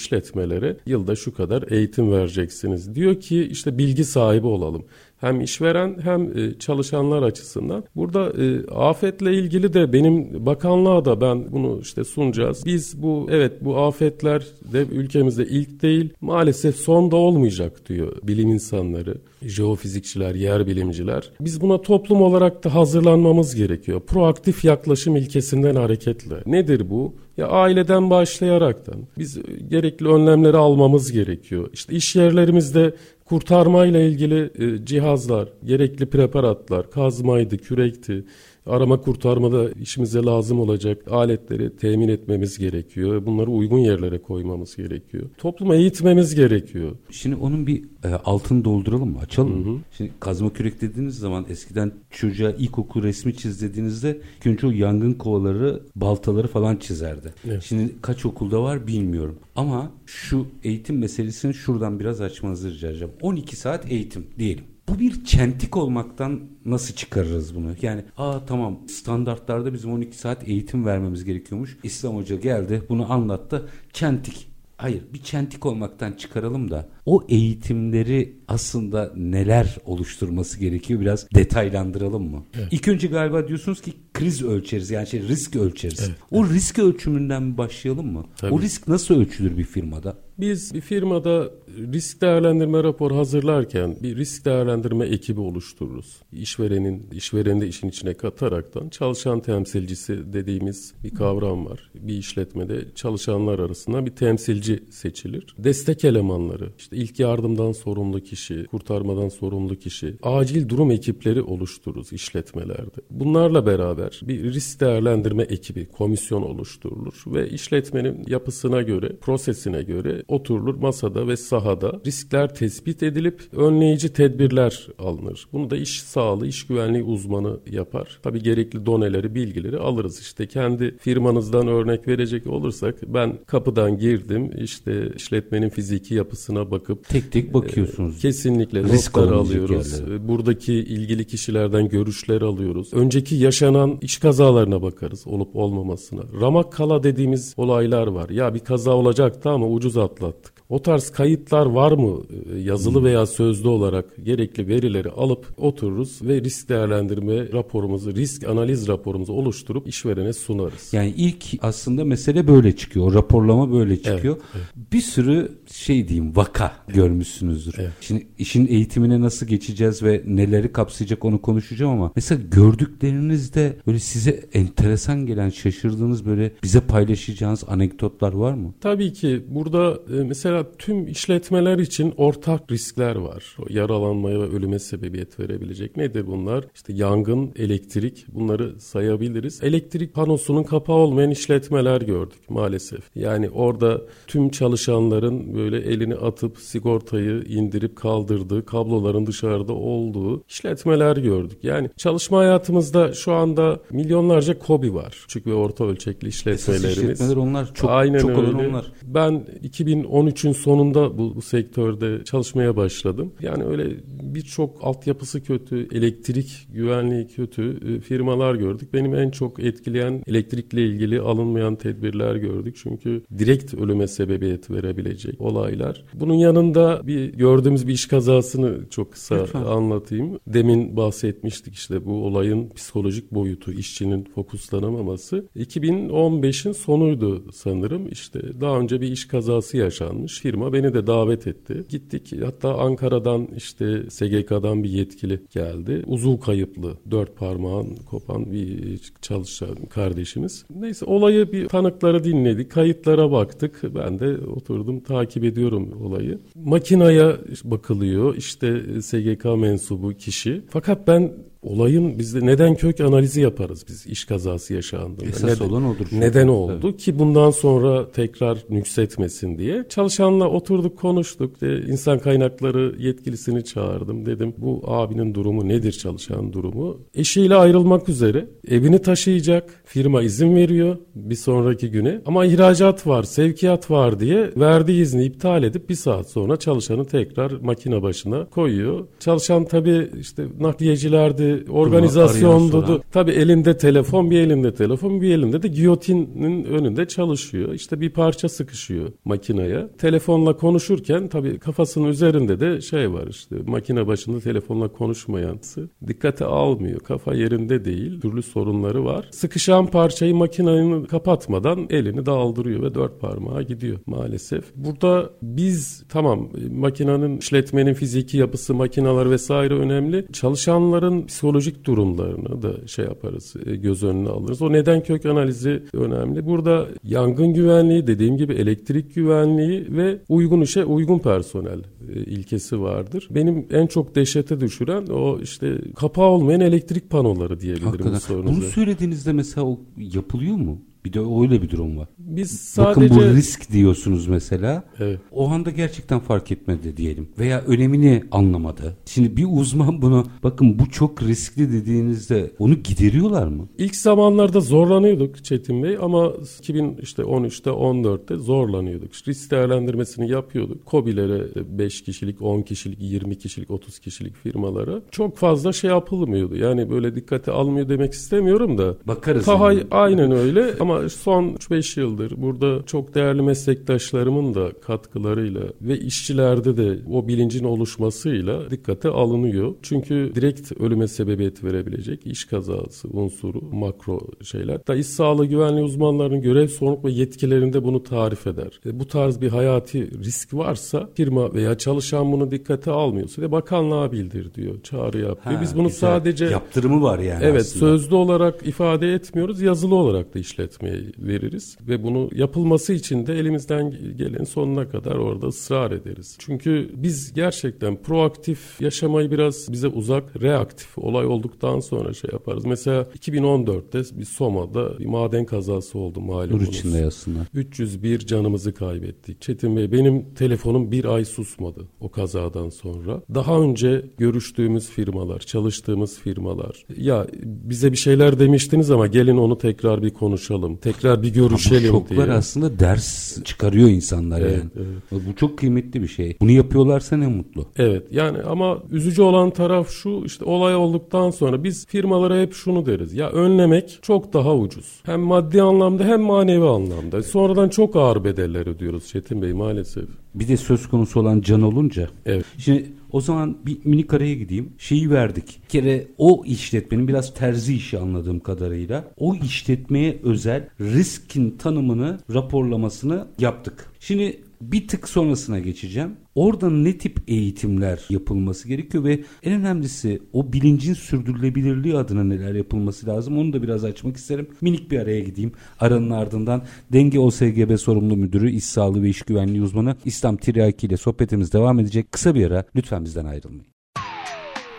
işletmelere 0.43 0.77
yılda 0.85 1.15
şu 1.15 1.33
kadar 1.33 1.63
eğitim 1.69 2.11
vereceksiniz. 2.11 2.95
Diyor 2.95 3.19
ki 3.19 3.43
işte 3.51 3.77
bilgi 3.77 4.05
sahibi 4.05 4.47
olalım 4.47 4.85
hem 5.23 5.41
işveren 5.41 5.95
hem 6.03 6.37
e, 6.37 6.59
çalışanlar 6.59 7.23
açısından. 7.23 7.83
Burada 7.95 8.33
e, 8.43 8.67
afetle 8.67 9.33
ilgili 9.33 9.73
de 9.73 9.93
benim 9.93 10.45
bakanlığa 10.45 11.05
da 11.05 11.21
ben 11.21 11.51
bunu 11.51 11.79
işte 11.81 12.03
sunacağız. 12.03 12.65
Biz 12.65 13.01
bu 13.01 13.27
evet 13.31 13.53
bu 13.61 13.77
afetler 13.77 14.47
de 14.73 14.85
ülkemizde 14.91 15.45
ilk 15.45 15.81
değil 15.81 16.13
maalesef 16.21 16.75
son 16.75 17.11
da 17.11 17.15
olmayacak 17.15 17.89
diyor 17.89 18.17
bilim 18.23 18.49
insanları, 18.49 19.17
jeofizikçiler, 19.41 20.35
yer 20.35 20.67
bilimciler. 20.67 21.31
Biz 21.39 21.61
buna 21.61 21.81
toplum 21.81 22.21
olarak 22.21 22.63
da 22.63 22.75
hazırlanmamız 22.75 23.55
gerekiyor. 23.55 23.99
Proaktif 23.99 24.65
yaklaşım 24.65 25.15
ilkesinden 25.15 25.75
hareketle. 25.75 26.35
Nedir 26.45 26.89
bu? 26.89 27.15
Ya 27.37 27.47
aileden 27.47 28.09
başlayaraktan 28.09 28.95
biz 29.17 29.39
gerekli 29.69 30.07
önlemleri 30.07 30.57
almamız 30.57 31.11
gerekiyor. 31.11 31.69
İşte 31.73 31.95
iş 31.95 32.15
yerlerimizde 32.15 32.93
kurtarmayla 33.33 33.99
ilgili 33.99 34.51
e, 34.59 34.85
cihazlar, 34.85 35.49
gerekli 35.63 36.05
preparatlar, 36.05 36.91
kazmaydı, 36.91 37.57
kürekti, 37.57 38.25
arama 38.65 39.01
kurtarmada 39.01 39.71
işimize 39.71 40.23
lazım 40.23 40.59
olacak 40.59 41.11
aletleri 41.11 41.75
temin 41.75 42.07
etmemiz 42.07 42.57
gerekiyor. 42.57 43.25
Bunları 43.25 43.51
uygun 43.51 43.77
yerlere 43.77 44.21
koymamız 44.21 44.75
gerekiyor. 44.75 45.23
Toplumu 45.37 45.75
eğitmemiz 45.75 46.35
gerekiyor. 46.35 46.91
Şimdi 47.09 47.35
onun 47.35 47.67
bir 47.67 47.83
e, 48.03 48.07
altını 48.07 48.65
dolduralım 48.65 49.11
mı? 49.11 49.19
Açalım 49.19 49.67
mı? 49.67 49.79
Şimdi 49.97 50.11
kazma 50.19 50.53
kürek 50.53 50.81
dediğiniz 50.81 51.17
zaman 51.17 51.45
eskiden 51.49 51.91
çocuğa 52.09 52.51
ilkokul 52.51 53.03
resmi 53.03 53.35
çiz 53.35 53.61
dediğinizde 53.61 54.21
önce 54.45 54.67
o 54.67 54.71
yangın 54.71 55.13
kovaları, 55.13 55.83
baltaları 55.95 56.47
falan 56.47 56.75
çizerdi. 56.75 57.33
Evet. 57.47 57.63
Şimdi 57.63 57.95
kaç 58.01 58.25
okulda 58.25 58.63
var 58.63 58.87
bilmiyorum. 58.87 59.35
Ama 59.55 59.91
şu 60.05 60.47
eğitim 60.63 60.97
meselesini 60.97 61.53
şuradan 61.53 61.99
biraz 61.99 62.21
açmanızı 62.21 62.71
rica 62.71 62.89
edeceğim. 62.89 63.13
12 63.21 63.55
saat 63.55 63.91
eğitim 63.91 64.27
diyelim. 64.39 64.63
Bu 64.89 64.99
bir 64.99 65.25
çentik 65.25 65.77
olmaktan 65.77 66.41
nasıl 66.65 66.93
çıkarırız 66.95 67.55
bunu? 67.55 67.75
Yani 67.81 68.03
aa 68.17 68.45
tamam 68.45 68.79
standartlarda 68.87 69.73
bizim 69.73 69.93
12 69.93 70.17
saat 70.17 70.47
eğitim 70.47 70.85
vermemiz 70.85 71.25
gerekiyormuş. 71.25 71.77
İslam 71.83 72.15
Hoca 72.15 72.35
geldi 72.35 72.83
bunu 72.89 73.11
anlattı. 73.13 73.69
Çentik. 73.93 74.53
Hayır 74.77 75.01
bir 75.13 75.23
çentik 75.23 75.65
olmaktan 75.65 76.11
çıkaralım 76.11 76.71
da 76.71 76.89
o 77.05 77.23
eğitimleri 77.29 78.35
aslında 78.47 79.13
neler 79.15 79.77
oluşturması 79.85 80.59
gerekiyor 80.59 80.99
biraz 81.01 81.27
detaylandıralım 81.35 82.31
mı? 82.31 82.43
Evet. 82.53 82.67
İlk 82.71 82.87
önce 82.87 83.07
galiba 83.07 83.47
diyorsunuz 83.47 83.81
ki 83.81 83.93
kriz 84.13 84.43
ölçeriz 84.43 84.91
yani 84.91 85.07
şey 85.07 85.21
risk 85.21 85.55
ölçeriz. 85.55 85.99
Evet, 85.99 86.17
o 86.31 86.45
evet. 86.45 86.53
risk 86.55 86.79
ölçümünden 86.79 87.57
başlayalım 87.57 88.11
mı? 88.11 88.25
Tabii. 88.37 88.53
O 88.53 88.61
risk 88.61 88.87
nasıl 88.87 89.15
ölçülür 89.15 89.57
bir 89.57 89.63
firmada? 89.63 90.17
Biz 90.39 90.73
bir 90.73 90.81
firmada 90.81 91.51
risk 91.93 92.21
değerlendirme 92.21 92.83
raporu 92.83 93.17
hazırlarken 93.17 93.95
bir 94.03 94.15
risk 94.15 94.45
değerlendirme 94.45 95.05
ekibi 95.05 95.39
oluştururuz. 95.39 96.21
İşverenin, 96.31 97.07
işvereni 97.11 97.61
de 97.61 97.67
işin 97.67 97.89
içine 97.89 98.13
kataraktan 98.13 98.89
çalışan 98.89 99.39
temsilcisi 99.39 100.33
dediğimiz 100.33 100.93
bir 101.03 101.09
kavram 101.09 101.65
var. 101.65 101.91
Bir 101.95 102.17
işletmede 102.17 102.85
çalışanlar 102.95 103.59
arasında 103.59 104.05
bir 104.05 104.11
temsilci 104.11 104.83
seçilir. 104.89 105.55
Destek 105.57 106.05
elemanları, 106.05 106.69
işte 106.77 106.97
ilk 106.97 107.19
yardımdan 107.19 107.71
sorumlu 107.71 108.19
kişi, 108.19 108.65
kurtarmadan 108.65 109.29
sorumlu 109.29 109.75
kişi, 109.75 110.15
acil 110.23 110.69
durum 110.69 110.91
ekipleri 110.91 111.41
oluştururuz 111.41 112.13
işletmelerde. 112.13 113.01
Bunlarla 113.09 113.65
beraber 113.65 114.19
bir 114.23 114.53
risk 114.53 114.81
değerlendirme 114.81 115.43
ekibi, 115.43 115.85
komisyon 115.85 116.41
oluşturulur 116.41 117.23
ve 117.27 117.49
işletmenin 117.49 118.23
yapısına 118.27 118.81
göre, 118.81 119.15
prosesine 119.21 119.83
göre 119.83 120.22
oturulur 120.27 120.75
masada 120.75 121.27
ve 121.27 121.37
sahada 121.37 122.01
riskler 122.05 122.55
tespit 122.55 123.03
edilip 123.03 123.41
önleyici 123.53 124.13
tedbirler 124.13 124.87
alınır. 124.99 125.47
Bunu 125.53 125.69
da 125.69 125.77
iş 125.77 126.01
sağlığı, 126.01 126.47
iş 126.47 126.67
güvenliği 126.67 127.03
uzmanı 127.03 127.59
yapar. 127.71 128.19
Tabi 128.23 128.43
gerekli 128.43 128.85
doneleri, 128.85 129.35
bilgileri 129.35 129.77
alırız. 129.77 130.19
İşte 130.19 130.47
kendi 130.47 130.97
firmanızdan 130.97 131.67
örnek 131.67 132.07
verecek 132.07 132.47
olursak 132.47 132.95
ben 133.07 133.37
kapıdan 133.45 133.97
girdim 133.97 134.51
işte 134.57 135.11
işletmenin 135.15 135.69
fiziki 135.69 136.15
yapısına 136.15 136.71
bakıp 136.71 137.09
tek 137.09 137.31
tek 137.31 137.53
bakıyorsunuz. 137.53 138.17
E, 138.17 138.19
kesinlikle 138.19 138.83
Risk 138.83 139.17
notları 139.17 139.35
alıyoruz. 139.35 139.99
Yerleri. 139.99 140.27
Buradaki 140.27 140.73
ilgili 140.73 141.27
kişilerden 141.27 141.89
görüşler 141.89 142.41
alıyoruz. 142.41 142.93
Önceki 142.93 143.35
yaşanan 143.35 143.97
iş 144.01 144.17
kazalarına 144.17 144.81
bakarız 144.81 145.27
olup 145.27 145.55
olmamasına. 145.55 146.21
Ramak 146.41 146.71
kala 146.71 147.03
dediğimiz 147.03 147.53
olaylar 147.57 148.07
var. 148.07 148.29
Ya 148.29 148.53
bir 148.53 148.59
kaza 148.59 148.91
olacaktı 148.91 149.49
ama 149.49 149.67
ucuz 149.67 149.97
at 149.97 150.12
atlattık. 150.13 150.53
O 150.69 150.81
tarz 150.81 151.09
kayıtlar 151.09 151.65
var 151.65 151.91
mı 151.91 152.21
e, 152.55 152.59
yazılı 152.59 153.03
veya 153.03 153.25
sözlü 153.25 153.67
olarak 153.67 154.05
gerekli 154.23 154.67
verileri 154.67 155.09
alıp 155.09 155.45
otururuz 155.57 156.21
ve 156.21 156.41
risk 156.41 156.69
değerlendirme 156.69 157.51
raporumuzu, 157.51 158.15
risk 158.15 158.47
analiz 158.47 158.87
raporumuzu 158.87 159.33
oluşturup 159.33 159.87
işverene 159.87 160.33
sunarız. 160.33 160.93
Yani 160.93 161.13
ilk 161.17 161.45
aslında 161.61 162.05
mesele 162.05 162.47
böyle 162.47 162.75
çıkıyor. 162.75 163.13
Raporlama 163.13 163.71
böyle 163.71 163.97
çıkıyor. 163.97 164.35
Evet, 164.35 164.65
evet. 164.75 164.91
Bir 164.93 165.01
sürü 165.01 165.51
şey 165.73 166.07
diyeyim 166.07 166.35
vaka 166.35 166.73
evet. 166.85 166.95
görmüşsünüzdür. 166.95 167.75
Evet. 167.77 167.91
Şimdi 168.01 168.27
işin 168.37 168.67
eğitimine 168.67 169.21
nasıl 169.21 169.45
geçeceğiz 169.45 170.03
ve 170.03 170.23
neleri 170.25 170.71
kapsayacak 170.71 171.25
onu 171.25 171.41
konuşacağım 171.41 171.91
ama 171.91 172.11
mesela 172.15 172.41
gördüklerinizde 172.51 173.77
böyle 173.87 173.99
size 173.99 174.43
enteresan 174.53 175.25
gelen 175.25 175.49
şaşırdığınız 175.49 176.25
böyle 176.25 176.51
bize 176.63 176.81
paylaşacağınız 176.81 177.63
anekdotlar 177.67 178.33
var 178.33 178.53
mı? 178.53 178.73
Tabii 178.81 179.13
ki 179.13 179.43
burada 179.47 179.99
e, 180.13 180.23
mesela 180.23 180.71
tüm 180.77 181.07
işletmeler 181.07 181.79
için 181.79 182.13
ortak 182.17 182.71
riskler 182.71 183.15
var. 183.15 183.55
Yaralanmaya 183.69 184.39
ve 184.39 184.45
ölüme 184.45 184.79
sebebiyet 184.79 185.39
verebilecek. 185.39 185.97
Nedir 185.97 186.27
bunlar? 186.27 186.65
İşte 186.75 186.93
yangın, 186.93 187.51
elektrik 187.55 188.25
bunları 188.27 188.79
sayabiliriz. 188.79 189.63
Elektrik 189.63 190.13
panosunun 190.13 190.63
kapağı 190.63 190.95
olmayan 190.95 191.31
işletmeler 191.31 192.01
gördük 192.01 192.49
maalesef. 192.49 192.99
Yani 193.15 193.49
orada 193.49 194.01
tüm 194.27 194.49
çalışanların 194.49 195.53
böyle 195.63 195.77
elini 195.77 196.15
atıp 196.15 196.57
sigortayı 196.57 197.43
indirip 197.47 197.95
kaldırdığı, 197.95 198.65
kabloların 198.65 199.25
dışarıda 199.25 199.73
olduğu 199.73 200.43
işletmeler 200.49 201.17
gördük. 201.17 201.57
Yani 201.63 201.89
çalışma 201.97 202.37
hayatımızda 202.37 203.13
şu 203.13 203.33
anda 203.33 203.79
milyonlarca 203.91 204.59
kobi 204.59 204.93
var. 204.93 205.17
Küçük 205.21 205.47
ve 205.47 205.53
orta 205.53 205.85
ölçekli 205.85 206.27
işletmelerimiz. 206.27 206.85
Esas 206.85 207.03
işletmeler 207.03 207.35
onlar. 207.35 207.73
Çok, 207.73 207.89
Aynen 207.89 208.19
çok 208.19 208.29
öyle. 208.29 208.67
onlar. 208.67 208.91
Ben 209.03 209.45
2013'ün 209.63 210.51
sonunda 210.51 211.17
bu, 211.17 211.35
bu 211.35 211.41
sektörde 211.41 212.23
çalışmaya 212.23 212.75
başladım. 212.75 213.33
Yani 213.41 213.63
öyle 213.63 213.89
birçok 214.21 214.83
altyapısı 214.83 215.43
kötü, 215.43 215.87
elektrik 215.91 216.67
güvenliği 216.73 217.27
kötü 217.27 217.79
e, 217.87 217.99
firmalar 217.99 218.55
gördük. 218.55 218.93
Benim 218.93 219.15
en 219.15 219.31
çok 219.31 219.63
etkileyen 219.63 220.23
elektrikle 220.27 220.85
ilgili 220.85 221.21
alınmayan 221.21 221.75
tedbirler 221.75 222.35
gördük. 222.35 222.75
Çünkü 222.83 223.23
direkt 223.37 223.73
ölüme 223.73 224.07
sebebiyet 224.07 224.71
verebilecek 224.71 225.41
olaylar. 225.53 226.03
Bunun 226.13 226.33
yanında 226.33 227.01
bir 227.07 227.33
gördüğümüz 227.33 227.87
bir 227.87 227.93
iş 227.93 228.05
kazasını 228.07 228.89
çok 228.89 229.11
kısa 229.11 229.35
Lütfen. 229.35 229.61
anlatayım. 229.61 230.39
Demin 230.47 230.97
bahsetmiştik 230.97 231.73
işte 231.73 232.05
bu 232.05 232.25
olayın 232.25 232.69
psikolojik 232.69 233.31
boyutu, 233.31 233.71
işçinin 233.71 234.23
fokuslanamaması. 234.35 235.45
2015'in 235.55 236.71
sonuydu 236.71 237.51
sanırım. 237.51 238.07
İşte 238.11 238.39
daha 238.61 238.79
önce 238.79 239.01
bir 239.01 239.07
iş 239.11 239.25
kazası 239.25 239.77
yaşanmış. 239.77 240.39
Firma 240.39 240.73
beni 240.73 240.93
de 240.93 241.07
davet 241.07 241.47
etti. 241.47 241.83
Gittik 241.89 242.33
hatta 242.45 242.77
Ankara'dan 242.77 243.47
işte 243.57 244.09
SGK'dan 244.09 244.83
bir 244.83 244.89
yetkili 244.89 245.39
geldi. 245.51 246.03
Uzuv 246.07 246.39
kayıplı, 246.39 246.97
dört 247.11 247.37
parmağın 247.37 247.95
kopan 248.09 248.51
bir 248.51 248.99
çalışan 249.21 249.75
kardeşimiz. 249.89 250.65
Neyse 250.75 251.05
olayı 251.05 251.51
bir 251.51 251.67
tanıkları 251.67 252.23
dinledik, 252.23 252.71
kayıtlara 252.71 253.31
baktık. 253.31 253.81
Ben 253.95 254.19
de 254.19 254.37
oturdum 254.37 254.99
takip 254.99 255.42
ediyorum 255.43 256.01
olayı. 256.01 256.39
Makinaya 256.55 257.37
bakılıyor 257.63 258.35
işte 258.35 259.01
SGK 259.01 259.45
mensubu 259.45 260.13
kişi. 260.13 260.61
Fakat 260.69 261.07
ben 261.07 261.33
olayın 261.63 262.19
bizde 262.19 262.45
neden 262.45 262.75
kök 262.75 262.99
analizi 262.99 263.41
yaparız 263.41 263.85
biz 263.87 264.07
iş 264.07 264.25
kazası 264.25 264.73
yaşandığında. 264.73 265.25
Esas 265.25 265.43
neden, 265.43 265.69
olan 265.69 265.85
odur. 265.85 266.05
Neden 266.11 266.47
oldu 266.47 266.79
evet. 266.83 266.97
ki 266.97 267.19
bundan 267.19 267.51
sonra 267.51 268.11
tekrar 268.11 268.57
nüksetmesin 268.69 269.57
diye. 269.57 269.85
Çalışanla 269.89 270.49
oturduk 270.49 270.97
konuştuk. 270.97 271.61
De, 271.61 271.81
insan 271.81 272.19
kaynakları 272.19 272.95
yetkilisini 272.99 273.63
çağırdım. 273.63 274.25
Dedim 274.25 274.53
bu 274.57 274.81
abinin 274.87 275.33
durumu 275.33 275.67
nedir 275.67 275.91
çalışan 275.91 276.53
durumu? 276.53 276.97
Eşiyle 277.15 277.55
ayrılmak 277.55 278.09
üzere 278.09 278.47
evini 278.67 279.01
taşıyacak. 279.01 279.83
Firma 279.85 280.21
izin 280.21 280.55
veriyor 280.55 280.97
bir 281.15 281.35
sonraki 281.35 281.91
güne. 281.91 282.21
Ama 282.25 282.45
ihracat 282.45 283.07
var, 283.07 283.23
sevkiyat 283.23 283.91
var 283.91 284.19
diye 284.19 284.51
verdiği 284.57 285.01
izni 285.01 285.25
iptal 285.25 285.63
edip 285.63 285.89
bir 285.89 285.95
saat 285.95 286.29
sonra 286.29 286.57
çalışanı 286.57 287.05
tekrar 287.05 287.51
makine 287.51 288.01
başına 288.01 288.45
koyuyor. 288.45 289.07
Çalışan 289.19 289.65
tabii 289.65 290.09
işte 290.19 290.45
nakliyecilerde 290.59 291.52
organizasyondu. 291.69 293.03
Tabii 293.11 293.31
elinde 293.31 293.77
telefon, 293.77 294.31
bir 294.31 294.39
elinde 294.39 294.73
telefon, 294.73 295.21
bir 295.21 295.33
elinde 295.33 295.63
de 295.63 295.67
giyotinin 295.67 296.63
önünde 296.63 297.07
çalışıyor. 297.07 297.73
İşte 297.73 298.01
bir 298.01 298.09
parça 298.09 298.49
sıkışıyor 298.49 299.09
makineye. 299.25 299.87
Telefonla 299.97 300.57
konuşurken 300.57 301.27
tabii 301.27 301.59
kafasının 301.59 302.07
üzerinde 302.07 302.59
de 302.59 302.81
şey 302.81 303.13
var 303.13 303.27
işte 303.27 303.55
makine 303.67 304.07
başında 304.07 304.39
telefonla 304.39 304.87
konuşmayansı 304.87 305.89
dikkate 306.07 306.45
almıyor. 306.45 306.99
Kafa 306.99 307.33
yerinde 307.33 307.85
değil. 307.85 308.21
Türlü 308.21 308.43
sorunları 308.43 309.05
var. 309.05 309.27
Sıkışan 309.31 309.85
parçayı 309.85 310.35
makinenin 310.35 311.03
kapatmadan 311.05 311.87
elini 311.89 312.25
daldırıyor 312.25 312.81
ve 312.83 312.95
dört 312.95 313.21
parmağa 313.21 313.61
gidiyor 313.61 313.99
maalesef. 314.05 314.63
Burada 314.75 315.29
biz 315.41 316.03
tamam 316.09 316.49
makinenin 316.71 317.37
işletmenin 317.37 317.93
fiziki 317.93 318.37
yapısı, 318.37 318.73
makineler 318.73 319.31
vesaire 319.31 319.73
önemli. 319.73 320.27
Çalışanların 320.33 321.27
psikolojik 321.43 321.85
durumlarını 321.85 322.61
da 322.61 322.87
şey 322.87 323.05
yaparız, 323.05 323.55
e, 323.65 323.75
göz 323.75 324.03
önüne 324.03 324.29
alırız. 324.29 324.61
O 324.61 324.71
neden 324.71 325.03
kök 325.03 325.25
analizi 325.25 325.83
önemli. 325.93 326.45
Burada 326.45 326.87
yangın 327.03 327.53
güvenliği, 327.53 328.07
dediğim 328.07 328.37
gibi 328.37 328.53
elektrik 328.53 329.15
güvenliği 329.15 329.87
ve 329.89 330.19
uygun 330.29 330.61
işe 330.61 330.85
uygun 330.85 331.19
personel 331.19 331.79
e, 332.15 332.19
ilkesi 332.19 332.81
vardır. 332.81 333.27
Benim 333.31 333.67
en 333.71 333.87
çok 333.87 334.15
dehşete 334.15 334.59
düşüren 334.59 335.07
o 335.07 335.39
işte 335.41 335.77
kapağı 335.95 336.27
olmayan 336.27 336.61
elektrik 336.61 337.09
panoları 337.09 337.59
diyebilirim 337.59 338.05
Hakikaten. 338.05 338.47
Bunu 338.47 338.61
söylediğinizde 338.61 339.33
mesela 339.33 339.67
o 339.67 339.79
yapılıyor 339.97 340.55
mu? 340.55 340.81
Bir 341.05 341.13
de 341.13 341.19
öyle 341.19 341.61
bir 341.61 341.69
durum 341.69 341.97
var. 341.97 342.07
Biz 342.17 342.51
sadece... 342.59 343.09
Bakın 343.09 343.17
bu 343.17 343.35
risk 343.35 343.71
diyorsunuz 343.71 344.27
mesela. 344.27 344.83
Evet. 344.99 345.19
O 345.31 345.49
anda 345.49 345.69
gerçekten 345.69 346.19
fark 346.19 346.51
etmedi 346.51 346.97
diyelim. 346.97 347.29
Veya 347.39 347.61
önemini 347.61 348.23
anlamadı. 348.31 348.97
Şimdi 349.05 349.37
bir 349.37 349.47
uzman 349.49 350.01
bunu 350.01 350.25
bakın 350.43 350.79
bu 350.79 350.89
çok 350.89 351.23
riskli 351.23 351.73
dediğinizde 351.73 352.51
onu 352.59 352.75
gideriyorlar 352.75 353.47
mı? 353.47 353.67
İlk 353.77 353.95
zamanlarda 353.95 354.59
zorlanıyorduk 354.59 355.43
Çetin 355.43 355.83
Bey 355.83 355.97
ama 356.01 356.33
2000 356.59 356.97
işte 357.01 357.21
13'te 357.21 357.69
14'te 357.69 358.35
zorlanıyorduk. 358.35 359.11
Risk 359.27 359.51
değerlendirmesini 359.51 360.29
yapıyorduk. 360.29 360.85
KOBİ'lere 360.85 361.47
5 361.55 362.03
kişilik, 362.03 362.41
10 362.41 362.61
kişilik, 362.61 363.01
20 363.01 363.37
kişilik, 363.37 363.71
30 363.71 363.99
kişilik 363.99 364.35
firmalara 364.35 365.01
çok 365.11 365.37
fazla 365.37 365.73
şey 365.73 365.89
yapılmıyordu. 365.89 366.55
Yani 366.55 366.89
böyle 366.89 367.15
dikkate 367.15 367.51
almıyor 367.51 367.89
demek 367.89 368.13
istemiyorum 368.13 368.77
da. 368.77 368.97
Bakarız. 369.07 369.45
Tahay 369.45 369.77
yani. 369.77 369.87
aynen 369.91 370.31
öyle 370.31 370.65
ama 370.79 370.92
ama 370.93 371.09
son 371.09 371.43
3-5 371.53 371.99
yıldır 371.99 372.33
burada 372.37 372.85
çok 372.85 373.15
değerli 373.15 373.41
meslektaşlarımın 373.41 374.53
da 374.53 374.71
katkılarıyla 374.81 375.61
ve 375.81 375.99
işçilerde 375.99 376.77
de 376.77 376.99
o 377.11 377.27
bilincin 377.27 377.63
oluşmasıyla 377.63 378.71
dikkate 378.71 379.09
alınıyor. 379.09 379.75
Çünkü 379.81 380.31
direkt 380.35 380.71
ölüme 380.79 381.07
sebebiyet 381.07 381.63
verebilecek 381.63 382.27
iş 382.27 382.45
kazası 382.45 383.07
unsuru, 383.11 383.61
makro 383.71 384.19
şeyler. 384.43 384.87
Da 384.87 384.95
iş 384.95 385.07
sağlığı 385.07 385.45
güvenliği 385.45 385.83
uzmanlarının 385.85 386.41
görev 386.41 386.67
sorumluluk 386.67 387.05
ve 387.05 387.11
yetkilerinde 387.11 387.83
bunu 387.83 388.03
tarif 388.03 388.47
eder. 388.47 388.79
E, 388.85 388.99
bu 388.99 389.07
tarz 389.07 389.41
bir 389.41 389.49
hayati 389.49 390.23
risk 390.23 390.53
varsa 390.53 391.09
firma 391.15 391.53
veya 391.53 391.77
çalışan 391.77 392.31
bunu 392.31 392.51
dikkate 392.51 392.91
almıyorsa 392.91 393.41
ve 393.41 393.51
bakanlığa 393.51 394.11
bildir 394.11 394.53
diyor, 394.53 394.81
çağrı 394.83 395.17
yapıyor. 395.17 395.55
Ha, 395.55 395.61
Biz 395.61 395.75
bunu 395.75 395.87
güzel. 395.87 395.99
sadece 395.99 396.45
yaptırımı 396.45 397.01
var 397.01 397.19
yani 397.19 397.43
Evet, 397.45 397.61
aslında. 397.61 397.79
sözlü 397.85 398.15
olarak 398.15 398.67
ifade 398.67 399.13
etmiyoruz, 399.13 399.61
yazılı 399.61 399.95
olarak 399.95 400.33
da 400.35 400.39
işletmeye 400.83 401.03
veririz 401.17 401.77
ve 401.87 402.03
bunu 402.03 402.29
yapılması 402.35 402.93
için 402.93 403.27
de 403.27 403.33
elimizden 403.33 403.93
gelen 404.17 404.43
sonuna 404.43 404.89
kadar 404.89 405.15
orada 405.15 405.47
ısrar 405.47 405.91
ederiz. 405.91 406.35
Çünkü 406.39 406.89
biz 406.93 407.33
gerçekten 407.33 407.95
proaktif 407.95 408.81
yaşamayı 408.81 409.31
biraz 409.31 409.71
bize 409.71 409.87
uzak, 409.87 410.41
reaktif 410.41 410.97
olay 410.97 411.25
olduktan 411.25 411.79
sonra 411.79 412.13
şey 412.13 412.29
yaparız. 412.33 412.65
Mesela 412.65 413.01
2014'te 413.19 414.19
bir 414.19 414.25
Soma'da 414.25 414.99
bir 414.99 415.05
maden 415.05 415.45
kazası 415.45 415.99
oldu 415.99 416.21
malumunuz. 416.21 416.67
Nur 416.67 416.73
içinde 416.73 416.97
yazsınlar. 416.97 417.47
301 417.53 418.19
canımızı 418.19 418.73
kaybettik. 418.73 419.41
Çetin 419.41 419.77
Bey 419.77 419.91
benim 419.91 420.33
telefonum 420.33 420.91
bir 420.91 421.05
ay 421.05 421.25
susmadı 421.25 421.87
o 421.99 422.09
kazadan 422.09 422.69
sonra. 422.69 423.21
Daha 423.33 423.61
önce 423.61 424.05
görüştüğümüz 424.17 424.89
firmalar, 424.89 425.39
çalıştığımız 425.39 426.19
firmalar 426.19 426.85
ya 426.97 427.27
bize 427.43 427.91
bir 427.91 427.97
şeyler 427.97 428.39
demiştiniz 428.39 428.91
ama 428.91 429.07
gelin 429.07 429.37
onu 429.37 429.57
tekrar 429.57 430.03
bir 430.03 430.09
konuşalım 430.09 430.72
tekrar 430.75 431.23
bir 431.23 431.33
görüşelim 431.33 431.89
Ama 431.89 432.03
bu 432.03 432.07
şoklar 432.07 432.27
diye. 432.27 432.37
aslında 432.37 432.79
ders 432.79 433.43
çıkarıyor 433.43 433.89
insanlar 433.89 434.41
evet, 434.41 434.57
yani. 434.57 434.69
Evet. 435.11 435.21
Bu 435.27 435.35
çok 435.35 435.57
kıymetli 435.57 436.01
bir 436.01 436.07
şey. 436.07 436.37
Bunu 436.41 436.51
yapıyorlarsa 436.51 437.17
ne 437.17 437.27
mutlu. 437.27 437.65
Evet 437.77 438.03
yani 438.11 438.41
ama 438.41 438.77
üzücü 438.91 439.21
olan 439.21 439.49
taraf 439.49 439.89
şu 439.89 440.23
işte 440.25 440.45
olay 440.45 440.75
olduktan 440.75 441.29
sonra 441.29 441.63
biz 441.63 441.87
firmalara 441.87 442.41
hep 442.41 442.53
şunu 442.53 442.85
deriz. 442.85 443.13
Ya 443.13 443.29
önlemek 443.29 443.99
çok 444.01 444.33
daha 444.33 444.55
ucuz. 444.55 445.01
Hem 445.03 445.19
maddi 445.19 445.61
anlamda 445.61 446.03
hem 446.03 446.21
manevi 446.21 446.65
anlamda. 446.65 447.23
Sonradan 447.23 447.69
çok 447.69 447.95
ağır 447.95 448.23
bedeller 448.23 448.67
ödüyoruz 448.67 449.07
Çetin 449.07 449.41
Bey 449.41 449.53
maalesef. 449.53 450.05
Bir 450.35 450.47
de 450.47 450.57
söz 450.57 450.89
konusu 450.89 451.19
olan 451.19 451.41
can 451.41 451.61
olunca. 451.61 452.09
Evet. 452.25 452.45
Şimdi 452.57 452.93
o 453.13 453.21
zaman 453.21 453.57
bir 453.65 453.77
minik 453.85 454.13
araya 454.13 454.35
gideyim. 454.35 454.73
Şeyi 454.77 455.09
verdik. 455.09 455.59
Bir 455.63 455.69
kere 455.69 456.07
o 456.17 456.43
işletmenin 456.45 457.07
biraz 457.07 457.33
terzi 457.33 457.75
işi 457.75 457.99
anladığım 457.99 458.39
kadarıyla 458.39 459.11
o 459.17 459.35
işletmeye 459.35 460.19
özel 460.23 460.67
riskin 460.81 461.57
tanımını, 461.57 462.19
raporlamasını 462.33 463.27
yaptık. 463.39 463.91
Şimdi 463.99 464.41
bir 464.61 464.87
tık 464.87 465.09
sonrasına 465.09 465.59
geçeceğim. 465.59 466.15
Orada 466.35 466.69
ne 466.69 466.97
tip 466.97 467.19
eğitimler 467.27 467.99
yapılması 468.09 468.67
gerekiyor 468.67 469.03
ve 469.03 469.23
en 469.43 469.53
önemlisi 469.53 470.21
o 470.33 470.53
bilincin 470.53 470.93
sürdürülebilirliği 470.93 471.97
adına 471.97 472.23
neler 472.23 472.55
yapılması 472.55 473.07
lazım 473.07 473.37
onu 473.37 473.53
da 473.53 473.63
biraz 473.63 473.83
açmak 473.83 474.17
isterim. 474.17 474.47
Minik 474.61 474.91
bir 474.91 474.99
araya 474.99 475.19
gideyim. 475.19 475.51
Aranın 475.79 476.09
ardından 476.09 476.63
Denge 476.93 477.19
OSGB 477.19 477.77
sorumlu 477.77 478.17
müdürü, 478.17 478.51
iş 478.51 478.63
sağlığı 478.63 479.03
ve 479.03 479.09
iş 479.09 479.21
güvenliği 479.21 479.61
uzmanı 479.61 479.95
İslam 480.05 480.37
Tiryaki 480.37 480.87
ile 480.87 480.97
sohbetimiz 480.97 481.53
devam 481.53 481.79
edecek. 481.79 482.11
Kısa 482.11 482.35
bir 482.35 482.51
ara 482.51 482.63
lütfen 482.75 483.05
bizden 483.05 483.25
ayrılmayın. 483.25 483.73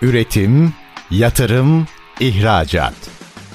Üretim, 0.03 0.73
yatırım, 1.11 1.87
ihracat. 2.21 2.95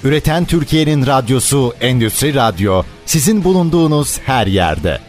Üreten 0.03 0.45
Türkiye'nin 0.45 1.05
radyosu 1.05 1.73
Endüstri 1.81 2.33
Radyo 2.33 2.83
sizin 3.05 3.43
bulunduğunuz 3.43 4.19
her 4.19 4.47
yerde. 4.47 5.08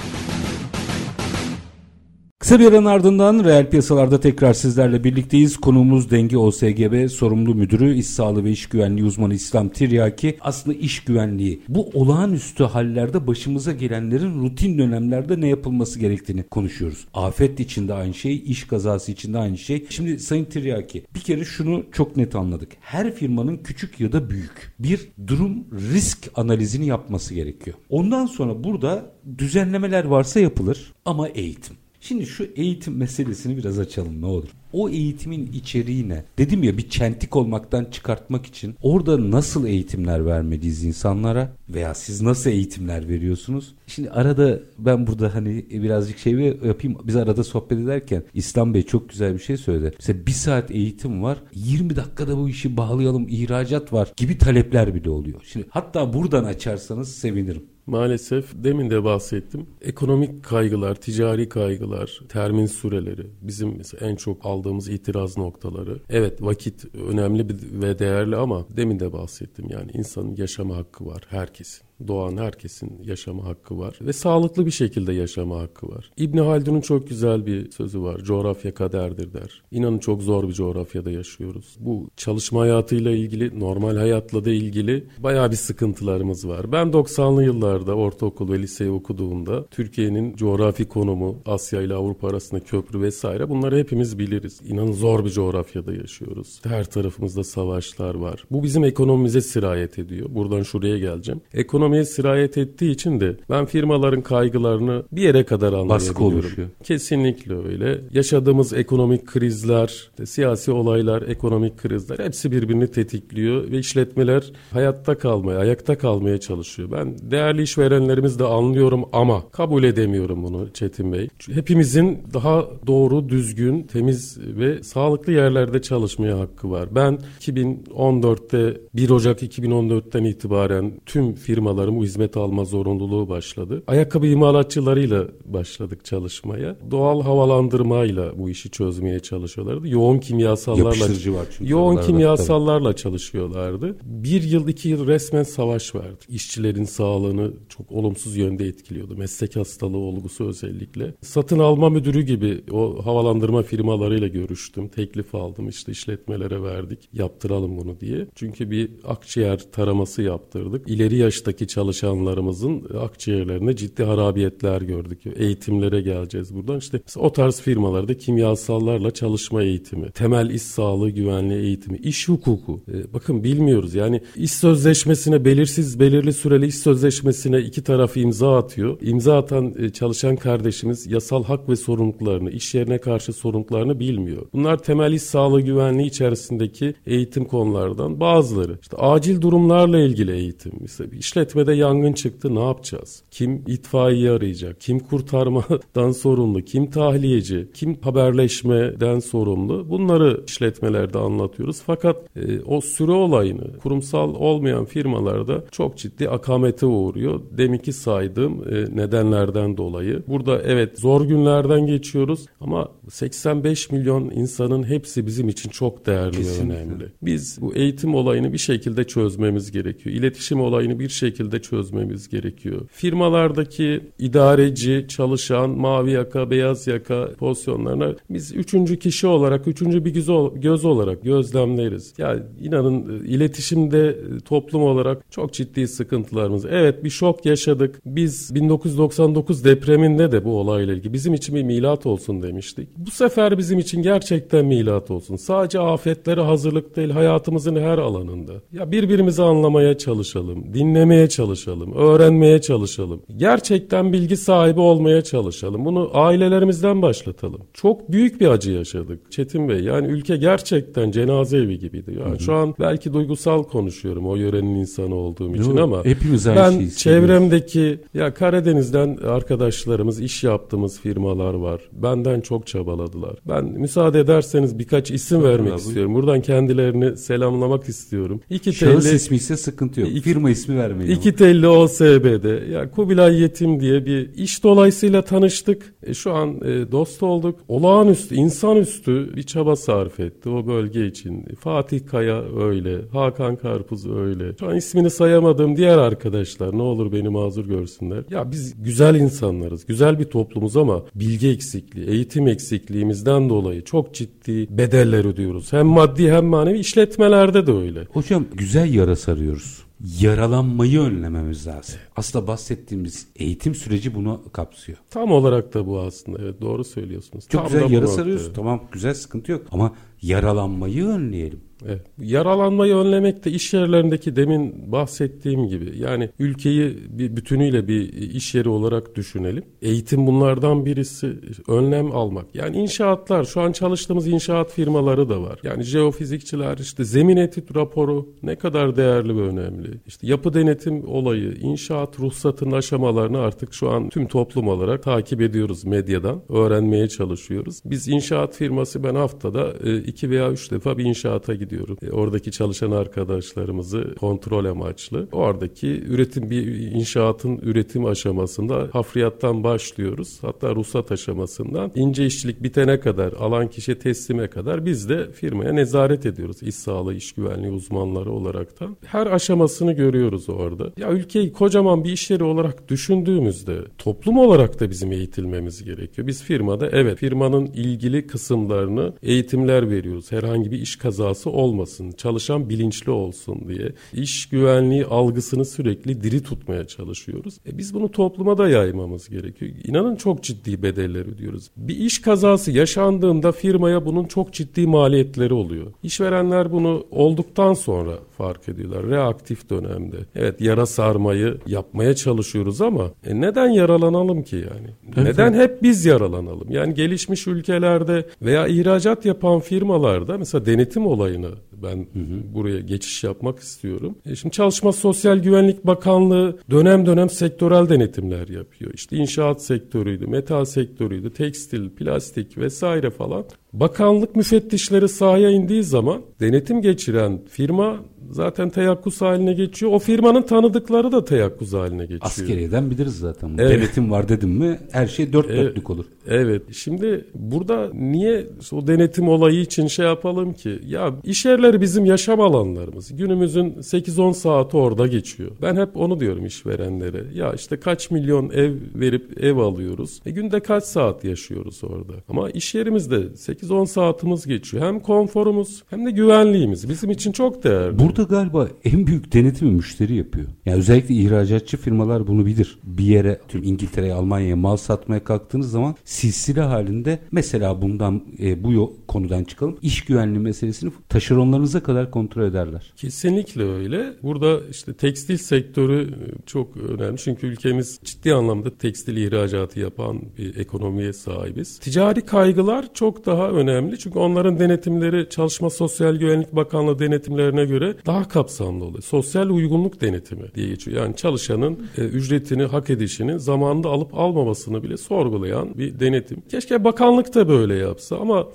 Kısa 2.41 2.59
bir 2.59 2.67
aranın 2.67 2.85
ardından 2.85 3.43
reel 3.43 3.69
piyasalarda 3.69 4.19
tekrar 4.19 4.53
sizlerle 4.53 5.03
birlikteyiz. 5.03 5.57
Konuğumuz 5.57 6.11
Denge 6.11 6.37
OSGB 6.37 7.09
sorumlu 7.09 7.55
müdürü, 7.55 7.93
iş 7.95 8.07
sağlığı 8.07 8.43
ve 8.43 8.51
iş 8.51 8.69
güvenliği 8.69 9.05
uzmanı 9.05 9.33
İslam 9.33 9.69
Tiryaki. 9.69 10.37
Aslında 10.41 10.77
iş 10.77 11.03
güvenliği 11.03 11.61
bu 11.67 11.89
olağanüstü 11.93 12.63
hallerde 12.63 13.27
başımıza 13.27 13.71
gelenlerin 13.71 14.43
rutin 14.43 14.77
dönemlerde 14.77 15.41
ne 15.41 15.47
yapılması 15.47 15.99
gerektiğini 15.99 16.43
konuşuyoruz. 16.43 17.07
Afet 17.13 17.59
içinde 17.59 17.93
aynı 17.93 18.13
şey, 18.13 18.43
iş 18.45 18.63
kazası 18.63 19.11
içinde 19.11 19.37
aynı 19.37 19.57
şey. 19.57 19.85
Şimdi 19.89 20.19
Sayın 20.19 20.45
Tiryaki 20.45 21.05
bir 21.15 21.19
kere 21.19 21.45
şunu 21.45 21.83
çok 21.91 22.17
net 22.17 22.35
anladık. 22.35 22.71
Her 22.79 23.15
firmanın 23.15 23.57
küçük 23.57 23.99
ya 23.99 24.11
da 24.11 24.29
büyük 24.29 24.73
bir 24.79 25.09
durum 25.27 25.67
risk 25.71 26.31
analizini 26.35 26.85
yapması 26.85 27.33
gerekiyor. 27.33 27.77
Ondan 27.89 28.25
sonra 28.25 28.63
burada 28.63 29.11
düzenlemeler 29.37 30.05
varsa 30.05 30.39
yapılır 30.39 30.93
ama 31.05 31.27
eğitim. 31.27 31.75
Şimdi 32.01 32.25
şu 32.25 32.43
eğitim 32.55 32.97
meselesini 32.97 33.57
biraz 33.57 33.79
açalım 33.79 34.21
ne 34.21 34.25
olur. 34.25 34.49
O 34.73 34.89
eğitimin 34.89 35.51
içeriği 35.53 36.09
ne? 36.09 36.23
Dedim 36.37 36.63
ya 36.63 36.77
bir 36.77 36.89
çentik 36.89 37.35
olmaktan 37.35 37.85
çıkartmak 37.85 38.45
için 38.45 38.75
orada 38.81 39.31
nasıl 39.31 39.65
eğitimler 39.65 40.25
vermeliyiz 40.25 40.83
insanlara 40.83 41.51
veya 41.69 41.93
siz 41.93 42.21
nasıl 42.21 42.49
eğitimler 42.49 43.09
veriyorsunuz? 43.09 43.75
Şimdi 43.87 44.09
arada 44.09 44.59
ben 44.79 45.07
burada 45.07 45.35
hani 45.35 45.65
birazcık 45.69 46.17
şey 46.17 46.33
yapayım. 46.65 46.97
Biz 47.03 47.15
arada 47.15 47.43
sohbet 47.43 47.79
ederken 47.79 48.23
İslam 48.33 48.73
Bey 48.73 48.83
çok 48.83 49.09
güzel 49.09 49.33
bir 49.33 49.39
şey 49.39 49.57
söyledi. 49.57 49.95
Mesela 49.99 50.25
bir 50.25 50.31
saat 50.31 50.71
eğitim 50.71 51.23
var. 51.23 51.37
20 51.55 51.95
dakikada 51.95 52.37
bu 52.37 52.49
işi 52.49 52.77
bağlayalım. 52.77 53.27
ihracat 53.29 53.93
var 53.93 54.13
gibi 54.17 54.37
talepler 54.37 54.95
bile 54.95 55.09
oluyor. 55.09 55.41
Şimdi 55.43 55.65
hatta 55.69 56.13
buradan 56.13 56.43
açarsanız 56.43 57.15
sevinirim. 57.15 57.63
Maalesef 57.87 58.51
demin 58.55 58.89
de 58.89 59.03
bahsettim. 59.03 59.67
Ekonomik 59.81 60.43
kaygılar, 60.43 60.95
ticari 60.95 61.49
kaygılar, 61.49 62.19
termin 62.29 62.65
süreleri 62.65 63.27
bizim 63.41 63.81
en 63.99 64.15
çok 64.15 64.45
aldığımız 64.45 64.89
itiraz 64.89 65.37
noktaları. 65.37 65.99
Evet 66.09 66.41
vakit 66.41 66.95
önemli 66.95 67.47
ve 67.81 67.99
değerli 67.99 68.35
ama 68.35 68.65
demin 68.77 68.99
de 68.99 69.13
bahsettim 69.13 69.65
yani 69.69 69.91
insanın 69.93 70.35
yaşama 70.35 70.77
hakkı 70.77 71.05
var 71.05 71.23
herkesin 71.29 71.90
doğan 72.07 72.37
herkesin 72.37 72.99
yaşama 73.03 73.45
hakkı 73.45 73.79
var 73.79 73.99
ve 74.01 74.13
sağlıklı 74.13 74.65
bir 74.65 74.71
şekilde 74.71 75.13
yaşama 75.13 75.59
hakkı 75.59 75.89
var. 75.89 76.11
İbn 76.17 76.37
Haldun'un 76.37 76.81
çok 76.81 77.09
güzel 77.09 77.45
bir 77.45 77.71
sözü 77.71 78.01
var. 78.01 78.17
Coğrafya 78.17 78.73
kaderdir 78.73 79.33
der. 79.33 79.61
İnanın 79.71 79.99
çok 79.99 80.23
zor 80.23 80.47
bir 80.47 80.53
coğrafyada 80.53 81.11
yaşıyoruz. 81.11 81.77
Bu 81.79 82.09
çalışma 82.17 82.61
hayatıyla 82.61 83.11
ilgili, 83.11 83.59
normal 83.59 83.97
hayatla 83.97 84.45
da 84.45 84.49
ilgili 84.49 85.07
bayağı 85.19 85.51
bir 85.51 85.55
sıkıntılarımız 85.55 86.47
var. 86.47 86.71
Ben 86.71 86.87
90'lı 86.87 87.43
yıllarda 87.43 87.95
ortaokul 87.95 88.51
ve 88.51 88.59
liseyi 88.59 88.91
okuduğumda 88.91 89.65
Türkiye'nin 89.67 90.35
coğrafi 90.35 90.85
konumu, 90.85 91.37
Asya 91.45 91.81
ile 91.81 91.93
Avrupa 91.93 92.27
arasında 92.27 92.59
köprü 92.59 93.01
vesaire 93.01 93.49
bunları 93.49 93.77
hepimiz 93.77 94.19
biliriz. 94.19 94.61
İnanın 94.65 94.91
zor 94.91 95.25
bir 95.25 95.29
coğrafyada 95.29 95.93
yaşıyoruz. 95.93 96.61
Her 96.63 96.83
tarafımızda 96.83 97.43
savaşlar 97.43 98.15
var. 98.15 98.43
Bu 98.51 98.63
bizim 98.63 98.83
ekonomimize 98.83 99.41
sirayet 99.41 99.99
ediyor. 99.99 100.27
Buradan 100.29 100.63
şuraya 100.63 100.97
geleceğim. 100.97 101.41
Ekonomi 101.53 101.90
ekonomiye 101.91 102.05
sirayet 102.05 102.57
ettiği 102.57 102.91
için 102.91 103.19
de 103.19 103.37
ben 103.49 103.65
firmaların 103.65 104.21
kaygılarını 104.21 105.03
bir 105.11 105.21
yere 105.21 105.43
kadar 105.43 105.73
anlayabiliyorum. 105.73 106.71
Kesinlikle 106.83 107.55
öyle. 107.55 108.01
Yaşadığımız 108.11 108.73
ekonomik 108.73 109.27
krizler, 109.27 110.11
siyasi 110.25 110.71
olaylar, 110.71 111.21
ekonomik 111.21 111.77
krizler 111.77 112.19
hepsi 112.19 112.51
birbirini 112.51 112.91
tetikliyor 112.91 113.71
ve 113.71 113.79
işletmeler 113.79 114.51
hayatta 114.71 115.17
kalmaya, 115.17 115.59
ayakta 115.59 115.97
kalmaya 115.97 116.39
çalışıyor. 116.39 116.91
Ben 116.91 117.15
değerli 117.31 117.61
işverenlerimiz 117.61 118.39
de 118.39 118.43
anlıyorum 118.43 119.05
ama 119.13 119.49
kabul 119.51 119.83
edemiyorum 119.83 120.43
bunu 120.43 120.67
Çetin 120.73 121.13
Bey. 121.13 121.27
Hepimizin 121.53 122.19
daha 122.33 122.65
doğru, 122.87 123.29
düzgün, 123.29 123.83
temiz 123.83 124.37
ve 124.39 124.83
sağlıklı 124.83 125.33
yerlerde 125.33 125.81
çalışmaya 125.81 126.39
hakkı 126.39 126.71
var. 126.71 126.89
Ben 126.95 127.19
2014'te 127.39 128.81
1 128.95 129.09
Ocak 129.09 129.43
2014'ten 129.43 130.23
itibaren 130.23 131.01
tüm 131.05 131.33
firmalar 131.33 131.80
firmaların 131.81 131.95
bu 131.95 132.03
hizmet 132.03 132.37
alma 132.37 132.65
zorunluluğu 132.65 133.29
başladı. 133.29 133.83
Ayakkabı 133.87 134.27
imalatçılarıyla 134.27 135.27
başladık 135.45 136.05
çalışmaya. 136.05 136.75
Doğal 136.91 137.21
havalandırmayla 137.21 138.37
bu 138.37 138.49
işi 138.49 138.69
çözmeye 138.69 139.19
çalışıyorlardı. 139.19 139.87
Yoğun 139.87 140.19
kimyasallarla 140.19 141.05
var 141.35 141.47
çünkü 141.57 141.71
yoğun 141.71 142.01
kimyasallarla 142.01 142.91
tabii. 142.91 143.01
çalışıyorlardı. 143.01 143.97
Bir 144.03 144.43
yıl 144.43 144.67
iki 144.67 144.89
yıl 144.89 145.07
resmen 145.07 145.43
savaş 145.43 145.95
verdi. 145.95 146.25
İşçilerin 146.29 146.85
sağlığını 146.85 147.51
çok 147.69 147.91
olumsuz 147.91 148.37
yönde 148.37 148.65
etkiliyordu. 148.65 149.15
Meslek 149.17 149.55
hastalığı 149.55 149.97
olgusu 149.97 150.47
özellikle. 150.47 151.13
Satın 151.21 151.59
alma 151.59 151.89
müdürü 151.89 152.21
gibi 152.21 152.61
o 152.71 153.05
havalandırma 153.05 153.63
firmalarıyla 153.63 154.27
görüştüm. 154.27 154.87
Teklif 154.87 155.35
aldım 155.35 155.69
işte 155.69 155.91
işletmelere 155.91 156.63
verdik. 156.63 157.09
Yaptıralım 157.13 157.77
bunu 157.77 157.99
diye. 157.99 158.27
Çünkü 158.35 158.71
bir 158.71 158.89
akciğer 159.03 159.71
taraması 159.71 160.21
yaptırdık. 160.21 160.89
İleri 160.89 161.17
yaştaki 161.17 161.67
çalışanlarımızın 161.71 162.87
akciğerlerinde 162.99 163.75
ciddi 163.75 164.03
harabiyetler 164.03 164.81
gördük. 164.81 165.19
Eğitimlere 165.35 166.01
geleceğiz 166.01 166.55
buradan. 166.55 166.77
İşte 166.77 166.99
o 167.15 167.31
tarz 167.31 167.61
firmalarda 167.61 168.17
kimyasallarla 168.17 169.11
çalışma 169.11 169.63
eğitimi, 169.63 170.11
temel 170.11 170.49
iş 170.49 170.61
sağlığı 170.61 171.09
güvenliği 171.09 171.61
eğitimi, 171.61 171.97
iş 171.97 172.29
hukuku. 172.29 172.81
E, 172.93 173.13
bakın 173.13 173.43
bilmiyoruz. 173.43 173.95
Yani 173.95 174.21
iş 174.35 174.51
sözleşmesine 174.51 175.45
belirsiz 175.45 175.99
belirli 175.99 176.33
süreli 176.33 176.67
iş 176.67 176.75
sözleşmesine 176.75 177.59
iki 177.59 177.83
tarafı 177.83 178.19
imza 178.19 178.57
atıyor. 178.57 178.97
İmza 179.01 179.37
atan 179.37 179.73
e, 179.79 179.89
çalışan 179.89 180.35
kardeşimiz 180.35 181.07
yasal 181.07 181.43
hak 181.43 181.69
ve 181.69 181.75
sorumluluklarını, 181.75 182.51
iş 182.51 182.75
yerine 182.75 182.97
karşı 182.97 183.33
sorumluluklarını 183.33 183.99
bilmiyor. 183.99 184.45
Bunlar 184.53 184.77
temel 184.83 185.13
iş 185.13 185.21
sağlığı 185.21 185.61
güvenliği 185.61 186.07
içerisindeki 186.07 186.93
eğitim 187.05 187.45
konulardan 187.45 188.19
bazıları. 188.19 188.77
İşte 188.81 188.97
acil 188.97 189.41
durumlarla 189.41 189.99
ilgili 189.99 190.31
eğitim. 190.31 190.71
Mesela 190.79 191.15
işletme 191.15 191.50
işletmede 191.51 191.73
yangın 191.73 192.13
çıktı 192.13 192.55
ne 192.55 192.63
yapacağız? 192.63 193.23
Kim 193.31 193.63
itfaiye 193.67 194.31
arayacak? 194.31 194.81
Kim 194.81 194.99
kurtarmadan 194.99 196.11
sorumlu? 196.21 196.61
Kim 196.61 196.89
tahliyeci? 196.89 197.67
Kim 197.73 197.95
haberleşmeden 198.01 199.19
sorumlu? 199.19 199.89
Bunları 199.89 200.43
işletmelerde 200.47 201.17
anlatıyoruz. 201.17 201.81
Fakat 201.85 202.17
e, 202.35 202.61
o 202.61 202.81
süre 202.81 203.11
olayını 203.11 203.77
kurumsal 203.77 204.35
olmayan 204.35 204.85
firmalarda 204.85 205.63
çok 205.71 205.97
ciddi 205.97 206.29
akamete 206.29 206.85
uğruyor. 206.85 207.41
Deminki 207.57 207.93
saydığım 207.93 208.53
e, 208.53 208.95
nedenlerden 208.95 209.77
dolayı. 209.77 210.23
Burada 210.27 210.61
evet 210.61 210.99
zor 210.99 211.21
günlerden 211.25 211.87
geçiyoruz 211.87 212.45
ama 212.61 212.89
85 213.09 213.91
milyon 213.91 214.29
insanın 214.29 214.83
hepsi 214.83 215.25
bizim 215.27 215.49
için 215.49 215.69
çok 215.69 216.05
değerli 216.05 216.37
Kesinlikle. 216.37 216.75
ve 216.75 216.81
önemli. 216.81 217.05
Biz 217.21 217.61
bu 217.61 217.75
eğitim 217.75 218.15
olayını 218.15 218.53
bir 218.53 218.57
şekilde 218.57 219.03
çözmemiz 219.03 219.71
gerekiyor. 219.71 220.15
İletişim 220.15 220.61
olayını 220.61 220.99
bir 220.99 221.09
şekilde 221.09 221.40
şekilde 221.41 221.61
çözmemiz 221.61 222.29
gerekiyor. 222.29 222.81
Firmalardaki 222.91 224.01
idareci, 224.19 225.05
çalışan, 225.09 225.69
mavi 225.69 226.11
yaka, 226.11 226.49
beyaz 226.49 226.87
yaka 226.87 227.29
pozisyonlarına 227.39 228.15
biz 228.29 228.55
üçüncü 228.55 228.99
kişi 228.99 229.27
olarak, 229.27 229.67
üçüncü 229.67 230.05
bir 230.05 230.13
göz, 230.55 230.85
olarak 230.85 231.23
gözlemleriz. 231.23 232.13
Yani 232.17 232.41
inanın 232.61 233.23
iletişimde 233.25 234.17
toplum 234.45 234.83
olarak 234.83 235.31
çok 235.31 235.53
ciddi 235.53 235.87
sıkıntılarımız. 235.87 236.65
Evet 236.65 237.03
bir 237.03 237.09
şok 237.09 237.45
yaşadık. 237.45 238.01
Biz 238.05 238.55
1999 238.55 239.63
depreminde 239.63 240.31
de 240.31 240.45
bu 240.45 240.59
olayla 240.59 240.93
ilgili 240.93 241.13
bizim 241.13 241.33
için 241.33 241.55
bir 241.55 241.63
milat 241.63 242.05
olsun 242.05 242.41
demiştik. 242.41 242.89
Bu 242.97 243.11
sefer 243.11 243.57
bizim 243.57 243.79
için 243.79 244.01
gerçekten 244.01 244.65
milat 244.65 245.11
olsun. 245.11 245.35
Sadece 245.35 245.79
afetlere 245.79 246.41
hazırlık 246.41 246.95
değil 246.95 247.09
hayatımızın 247.09 247.75
her 247.75 247.97
alanında. 247.97 248.53
Ya 248.71 248.91
birbirimizi 248.91 249.43
anlamaya 249.43 249.97
çalışalım, 249.97 250.73
dinlemeye 250.73 251.29
çalışalım, 251.31 251.93
öğrenmeye 251.93 252.61
çalışalım. 252.61 253.21
Gerçekten 253.37 254.13
bilgi 254.13 254.37
sahibi 254.37 254.79
olmaya 254.79 255.21
çalışalım. 255.21 255.85
Bunu 255.85 256.09
ailelerimizden 256.13 257.01
başlatalım. 257.01 257.61
Çok 257.73 258.11
büyük 258.11 258.41
bir 258.41 258.47
acı 258.47 258.71
yaşadık 258.71 259.31
Çetin 259.31 259.69
Bey. 259.69 259.79
Yani 259.79 260.07
ülke 260.07 260.37
gerçekten 260.37 261.11
cenaze 261.11 261.57
evi 261.57 261.79
gibiydi. 261.79 262.17
Yani 262.25 262.39
şu 262.39 262.53
an 262.53 262.75
belki 262.79 263.13
duygusal 263.13 263.63
konuşuyorum 263.63 264.27
o 264.27 264.35
yörenin 264.35 264.75
insanı 264.75 265.15
olduğum 265.15 265.55
için 265.55 265.69
Yok, 265.69 265.79
ama 265.79 266.05
hepimiz 266.05 266.47
aynı 266.47 266.59
ben 266.59 266.71
şeyi 266.71 266.91
çevremdeki 266.95 267.99
ya 268.13 268.33
Karadeniz'den 268.33 269.17
arkadaşlarımız, 269.17 270.21
iş 270.21 270.43
yaptığımız 270.43 270.99
firmalar 270.99 271.53
var. 271.53 271.81
Benden 271.91 272.41
çok 272.41 272.67
çabaladılar. 272.67 273.35
Ben 273.47 273.65
müsaade 273.65 274.19
ederseniz 274.19 274.79
birkaç 274.79 275.11
isim 275.11 275.43
vermek 275.43 275.73
abi. 275.73 275.79
istiyorum. 275.79 276.13
Buradan 276.13 276.41
kendilerini 276.41 277.17
selamlamak 277.17 277.89
istiyorum. 277.89 278.41
İki 278.49 278.73
Şahıs 278.73 279.05
telli- 279.05 279.15
ismi 279.15 279.37
ise 279.37 279.57
sıkıntı 279.57 280.01
yok. 280.01 280.09
İki- 280.09 280.21
Firma 280.21 280.49
ismi 280.49 280.77
vermeyin. 280.77 281.11
İki 281.21 281.35
telli 281.35 281.67
OSB'de 281.67 282.73
ya 282.73 282.91
Kubilay 282.91 283.41
Yetim 283.41 283.79
diye 283.79 284.05
bir 284.05 284.33
iş 284.33 284.63
dolayısıyla 284.63 285.21
tanıştık. 285.21 285.93
E, 286.03 286.13
şu 286.13 286.33
an 286.33 286.55
e, 286.55 286.91
dost 286.91 287.23
olduk. 287.23 287.59
Olağanüstü, 287.67 288.35
insanüstü 288.35 289.35
bir 289.35 289.43
çaba 289.43 289.75
sarf 289.75 290.19
etti 290.19 290.49
o 290.49 290.67
bölge 290.67 291.07
için. 291.07 291.45
Fatih 291.59 292.07
Kaya 292.07 292.43
öyle, 292.65 292.97
Hakan 293.11 293.55
Karpuz 293.55 294.09
öyle. 294.09 294.55
Şu 294.59 294.67
an 294.67 294.75
ismini 294.75 295.09
sayamadığım 295.09 295.77
diğer 295.77 295.97
arkadaşlar 295.97 296.77
ne 296.77 296.81
olur 296.81 297.11
beni 297.11 297.29
mazur 297.29 297.65
görsünler. 297.65 298.23
Ya 298.29 298.51
biz 298.51 298.83
güzel 298.83 299.15
insanlarız, 299.15 299.85
güzel 299.85 300.19
bir 300.19 300.25
toplumuz 300.25 300.77
ama 300.77 301.03
bilgi 301.15 301.49
eksikliği, 301.49 302.07
eğitim 302.07 302.47
eksikliğimizden 302.47 303.49
dolayı 303.49 303.83
çok 303.83 304.13
ciddi 304.13 304.77
bedeller 304.77 305.25
ödüyoruz. 305.25 305.73
Hem 305.73 305.85
maddi 305.85 306.31
hem 306.31 306.45
manevi 306.45 306.79
işletmelerde 306.79 307.67
de 307.67 307.71
öyle. 307.71 308.03
Hocam 308.13 308.45
güzel 308.53 308.93
yara 308.93 309.15
sarıyoruz. 309.15 309.90
Yaralanmayı 310.19 310.99
önlememiz 310.99 311.67
lazım. 311.67 311.95
Aslında 312.15 312.47
bahsettiğimiz 312.47 313.27
eğitim 313.35 313.75
süreci 313.75 314.15
bunu 314.15 314.41
kapsıyor. 314.53 314.97
Tam 315.09 315.31
olarak 315.31 315.73
da 315.73 315.87
bu 315.87 315.99
aslında. 315.99 316.39
Evet 316.41 316.61
doğru 316.61 316.83
söylüyorsunuz. 316.83 317.47
Çok 317.49 317.61
Tam 317.61 317.71
güzel 317.71 317.91
yara 317.91 318.01
nokta. 318.05 318.15
sarıyoruz. 318.17 318.51
Tamam 318.55 318.83
güzel 318.91 319.13
sıkıntı 319.13 319.51
yok. 319.51 319.67
Ama 319.71 319.93
yaralanmayı 320.21 321.05
önleyelim. 321.05 321.61
Evet. 321.85 322.01
Yaralanmayı 322.19 322.95
önlemek 322.95 323.45
de 323.45 323.51
iş 323.51 323.73
yerlerindeki 323.73 324.35
demin 324.35 324.91
bahsettiğim 324.91 325.67
gibi. 325.67 325.97
Yani 325.97 326.29
ülkeyi 326.39 326.97
bir 327.09 327.35
bütünüyle 327.35 327.87
bir 327.87 328.13
iş 328.13 328.55
yeri 328.55 328.69
olarak 328.69 329.15
düşünelim. 329.15 329.63
Eğitim 329.81 330.27
bunlardan 330.27 330.85
birisi. 330.85 331.33
Önlem 331.67 332.11
almak. 332.11 332.55
Yani 332.55 332.77
inşaatlar 332.77 333.43
şu 333.43 333.61
an 333.61 333.71
çalıştığımız 333.71 334.27
inşaat 334.27 334.71
firmaları 334.71 335.29
da 335.29 335.41
var. 335.41 335.59
Yani 335.63 335.83
jeofizikçiler 335.83 336.77
işte 336.77 337.03
zemin 337.03 337.37
etüt 337.37 337.75
raporu 337.75 338.29
ne 338.43 338.55
kadar 338.55 338.95
değerli 338.95 339.37
ve 339.37 339.41
önemli. 339.41 339.99
İşte 340.07 340.27
yapı 340.27 340.53
denetim 340.53 341.07
olayı, 341.07 341.53
inşaat 341.61 342.19
ruhsatının 342.19 342.71
aşamalarını 342.71 343.39
artık 343.39 343.73
şu 343.73 343.89
an 343.89 344.09
tüm 344.09 344.27
toplum 344.27 344.67
olarak 344.67 345.03
takip 345.03 345.41
ediyoruz 345.41 345.85
medyadan. 345.85 346.41
Öğrenmeye 346.49 347.07
çalışıyoruz. 347.07 347.81
Biz 347.85 348.07
inşaat 348.07 348.55
firması 348.55 349.03
ben 349.03 349.15
haftada 349.15 349.73
e, 349.83 350.10
iki 350.11 350.29
veya 350.29 350.51
üç 350.51 350.71
defa 350.71 350.97
bir 350.97 351.05
inşaata 351.05 351.53
gidiyorum. 351.55 351.97
E, 352.01 352.11
Oradaki 352.11 352.51
çalışan 352.51 352.91
arkadaşlarımızı 352.91 354.15
kontrol 354.15 354.65
amaçlı. 354.65 355.27
Oradaki 355.31 356.03
üretim 356.03 356.49
bir 356.49 356.65
inşaatın 356.91 357.57
üretim 357.57 358.05
aşamasında 358.05 358.89
hafriyattan 358.93 359.63
başlıyoruz. 359.63 360.37
Hatta 360.41 360.75
ruhsat 360.75 361.11
aşamasından 361.11 361.91
ince 361.95 362.25
işçilik 362.25 362.63
bitene 362.63 362.99
kadar 362.99 363.33
alan 363.33 363.67
kişi 363.67 363.99
teslime 363.99 364.47
kadar 364.47 364.85
biz 364.85 365.09
de 365.09 365.31
firmaya 365.31 365.73
nezaret 365.73 366.25
ediyoruz. 366.25 366.63
İş 366.63 366.75
sağlığı, 366.75 367.13
iş 367.13 367.31
güvenliği 367.31 367.71
uzmanları 367.71 368.31
olaraktan. 368.31 368.97
Her 369.05 369.27
aşamasını 369.27 369.93
görüyoruz 369.93 370.49
orada. 370.49 370.91
Ya 370.97 371.11
ülkeyi 371.11 371.53
kocaman 371.53 372.03
bir 372.03 372.11
iş 372.11 372.31
yeri 372.31 372.43
olarak 372.43 372.89
düşündüğümüzde 372.89 373.77
toplum 373.97 374.37
olarak 374.37 374.79
da 374.79 374.89
bizim 374.89 375.11
eğitilmemiz 375.11 375.83
gerekiyor. 375.83 376.27
Biz 376.27 376.43
firmada 376.43 376.89
evet 376.91 377.17
firmanın 377.17 377.65
ilgili 377.65 378.27
kısımlarını 378.27 379.13
eğitimler 379.23 379.89
veriyoruz. 379.89 380.00
Herhangi 380.31 380.71
bir 380.71 380.79
iş 380.79 380.95
kazası 380.95 381.49
olmasın, 381.49 382.11
çalışan 382.11 382.69
bilinçli 382.69 383.11
olsun 383.11 383.67
diye. 383.67 383.93
İş 384.13 384.49
güvenliği 384.49 385.05
algısını 385.05 385.65
sürekli 385.65 386.23
diri 386.23 386.43
tutmaya 386.43 386.87
çalışıyoruz. 386.87 387.57
E 387.67 387.77
biz 387.77 387.93
bunu 387.93 388.11
topluma 388.11 388.57
da 388.57 388.69
yaymamız 388.69 389.29
gerekiyor. 389.29 389.71
İnanın 389.83 390.15
çok 390.15 390.43
ciddi 390.43 390.83
bedeller 390.83 391.33
ödüyoruz. 391.33 391.71
Bir 391.77 391.95
iş 391.95 392.21
kazası 392.21 392.71
yaşandığında 392.71 393.51
firmaya 393.51 394.05
bunun 394.05 394.25
çok 394.25 394.53
ciddi 394.53 394.87
maliyetleri 394.87 395.53
oluyor. 395.53 395.93
İşverenler 396.03 396.71
bunu 396.71 397.05
olduktan 397.11 397.73
sonra 397.73 398.13
fark 398.37 398.69
ediyorlar. 398.69 399.07
Reaktif 399.07 399.69
dönemde. 399.69 400.17
Evet 400.35 400.61
yara 400.61 400.85
sarmayı 400.85 401.57
yapmaya 401.67 402.15
çalışıyoruz 402.15 402.81
ama 402.81 403.11
e 403.25 403.41
neden 403.41 403.69
yaralanalım 403.69 404.43
ki 404.43 404.55
yani? 404.55 405.25
neden 405.27 405.53
hep 405.53 405.83
biz 405.83 406.05
yaralanalım? 406.05 406.71
Yani 406.71 406.93
gelişmiş 406.93 407.47
ülkelerde 407.47 408.25
veya 408.41 408.67
ihracat 408.67 409.25
yapan 409.25 409.59
firmalarda 409.91 410.37
mesela 410.37 410.65
denetim 410.65 411.05
olayını 411.05 411.49
ben 411.83 412.07
buraya 412.53 412.79
geçiş 412.79 413.23
yapmak 413.23 413.59
istiyorum. 413.59 414.15
E 414.25 414.35
şimdi 414.35 414.55
Çalışma 414.55 414.91
Sosyal 414.91 415.37
Güvenlik 415.37 415.87
Bakanlığı 415.87 416.59
dönem 416.71 417.05
dönem 417.05 417.29
sektörel 417.29 417.89
denetimler 417.89 418.47
yapıyor. 418.47 418.91
İşte 418.93 419.17
inşaat 419.17 419.63
sektörüydü, 419.63 420.27
metal 420.27 420.65
sektörüydü, 420.65 421.33
tekstil, 421.33 421.89
plastik 421.89 422.57
vesaire 422.57 423.09
falan. 423.09 423.45
Bakanlık 423.73 424.35
müfettişleri 424.35 425.09
sahaya 425.09 425.49
indiği 425.49 425.83
zaman 425.83 426.21
denetim 426.39 426.81
geçiren 426.81 427.41
firma 427.49 427.99
zaten 428.31 428.69
teyakkuz 428.69 429.21
haline 429.21 429.53
geçiyor. 429.53 429.91
O 429.91 429.99
firmanın 429.99 430.41
tanıdıkları 430.41 431.11
da 431.11 431.25
teyakkuz 431.25 431.73
haline 431.73 432.01
geçiyor. 432.01 432.21
Askeriyeden 432.21 432.91
biliriz 432.91 433.17
zaten. 433.17 433.55
Evet. 433.57 433.71
Denetim 433.71 434.11
var 434.11 434.29
dedim 434.29 434.49
mi 434.49 434.79
her 434.91 435.07
şey 435.07 435.33
dört 435.33 435.45
Evet. 435.49 435.59
dörtlük 435.59 435.89
olur. 435.89 436.05
Evet. 436.27 436.61
Şimdi 436.73 437.25
burada 437.35 437.89
niye 437.93 438.47
o 438.71 438.87
denetim 438.87 439.27
olayı 439.29 439.59
için 439.59 439.87
şey 439.87 440.05
yapalım 440.05 440.53
ki? 440.53 440.79
Ya 440.87 441.13
iş 441.23 441.45
yerleri 441.45 441.81
bizim 441.81 442.05
yaşam 442.05 442.41
alanlarımız. 442.41 443.15
Günümüzün 443.15 443.71
8-10 443.71 444.33
saati 444.33 444.77
orada 444.77 445.07
geçiyor. 445.07 445.51
Ben 445.61 445.75
hep 445.75 445.97
onu 445.97 446.19
diyorum 446.19 446.45
işverenlere. 446.45 447.23
Ya 447.33 447.53
işte 447.53 447.77
kaç 447.79 448.11
milyon 448.11 448.49
ev 448.49 448.75
verip 448.95 449.43
ev 449.43 449.57
alıyoruz. 449.57 450.21
E 450.25 450.31
günde 450.31 450.59
kaç 450.59 450.83
saat 450.83 451.23
yaşıyoruz 451.23 451.83
orada? 451.83 452.13
Ama 452.29 452.49
iş 452.49 452.75
yerimizde 452.75 453.15
8-10 453.15 453.85
saatimiz 453.87 454.45
geçiyor. 454.47 454.85
Hem 454.85 454.99
konforumuz 454.99 455.83
hem 455.89 456.05
de 456.05 456.11
güvenliğimiz 456.11 456.89
bizim 456.89 457.11
için 457.11 457.31
çok 457.31 457.63
değerli. 457.63 457.99
Burada 457.99 458.20
galiba 458.23 458.67
en 458.83 459.07
büyük 459.07 459.33
denetimi 459.33 459.71
müşteri 459.71 460.15
yapıyor. 460.15 460.47
Yani 460.65 460.77
özellikle 460.77 461.15
ihracatçı 461.15 461.77
firmalar 461.77 462.27
bunu 462.27 462.45
bilir. 462.45 462.79
Bir 462.83 463.05
yere 463.05 463.39
tüm 463.47 463.63
İngiltere'ye, 463.63 464.13
Almanya'ya 464.13 464.55
mal 464.55 464.77
satmaya 464.77 465.23
kalktığınız 465.23 465.71
zaman 465.71 465.95
silsile 466.05 466.61
halinde 466.61 467.19
mesela 467.31 467.81
bundan 467.81 468.21
e, 468.39 468.63
bu 468.63 468.71
yo- 468.71 468.91
konudan 469.11 469.43
çıkalım. 469.43 469.77
İş 469.81 470.05
güvenliği 470.05 470.39
meselesini 470.39 470.91
taşeronlarınıza 471.09 471.83
kadar 471.83 472.11
kontrol 472.11 472.43
ederler. 472.43 472.93
Kesinlikle 472.95 473.63
öyle. 473.63 474.13
Burada 474.23 474.59
işte 474.71 474.93
tekstil 474.93 475.37
sektörü 475.37 476.01
e, 476.01 476.45
çok 476.45 476.77
önemli. 476.77 477.17
Çünkü 477.17 477.47
ülkemiz 477.47 477.99
ciddi 478.03 478.33
anlamda 478.33 478.77
tekstil 478.77 479.17
ihracatı 479.17 479.79
yapan 479.79 480.21
bir 480.37 480.57
ekonomiye 480.57 481.13
sahibiz. 481.13 481.79
Ticari 481.79 482.21
kaygılar 482.21 482.93
çok 482.93 483.25
daha 483.25 483.49
önemli. 483.49 483.99
Çünkü 483.99 484.19
onların 484.19 484.59
denetimleri 484.59 485.29
Çalışma 485.29 485.69
Sosyal 485.69 486.15
Güvenlik 486.15 486.55
Bakanlığı 486.55 486.99
denetimlerine 486.99 487.65
göre 487.65 487.95
daha 488.05 488.27
kapsamlı 488.27 488.85
oluyor. 488.85 489.03
Sosyal 489.03 489.49
uygunluk 489.49 490.01
denetimi 490.01 490.55
diye 490.55 490.67
geçiyor. 490.67 491.03
Yani 491.03 491.15
çalışanın 491.15 491.87
e, 491.97 492.01
ücretini, 492.01 492.63
hak 492.63 492.89
edişini 492.89 493.39
zamanında 493.39 493.89
alıp 493.89 494.15
almamasını 494.15 494.83
bile 494.83 494.97
sorgulayan 494.97 495.77
bir 495.77 495.99
denetim. 495.99 496.41
Keşke 496.51 496.83
bakanlık 496.83 497.35
da 497.35 497.49
böyle 497.49 497.75
yapsa 497.75 498.17
ama 498.17 498.47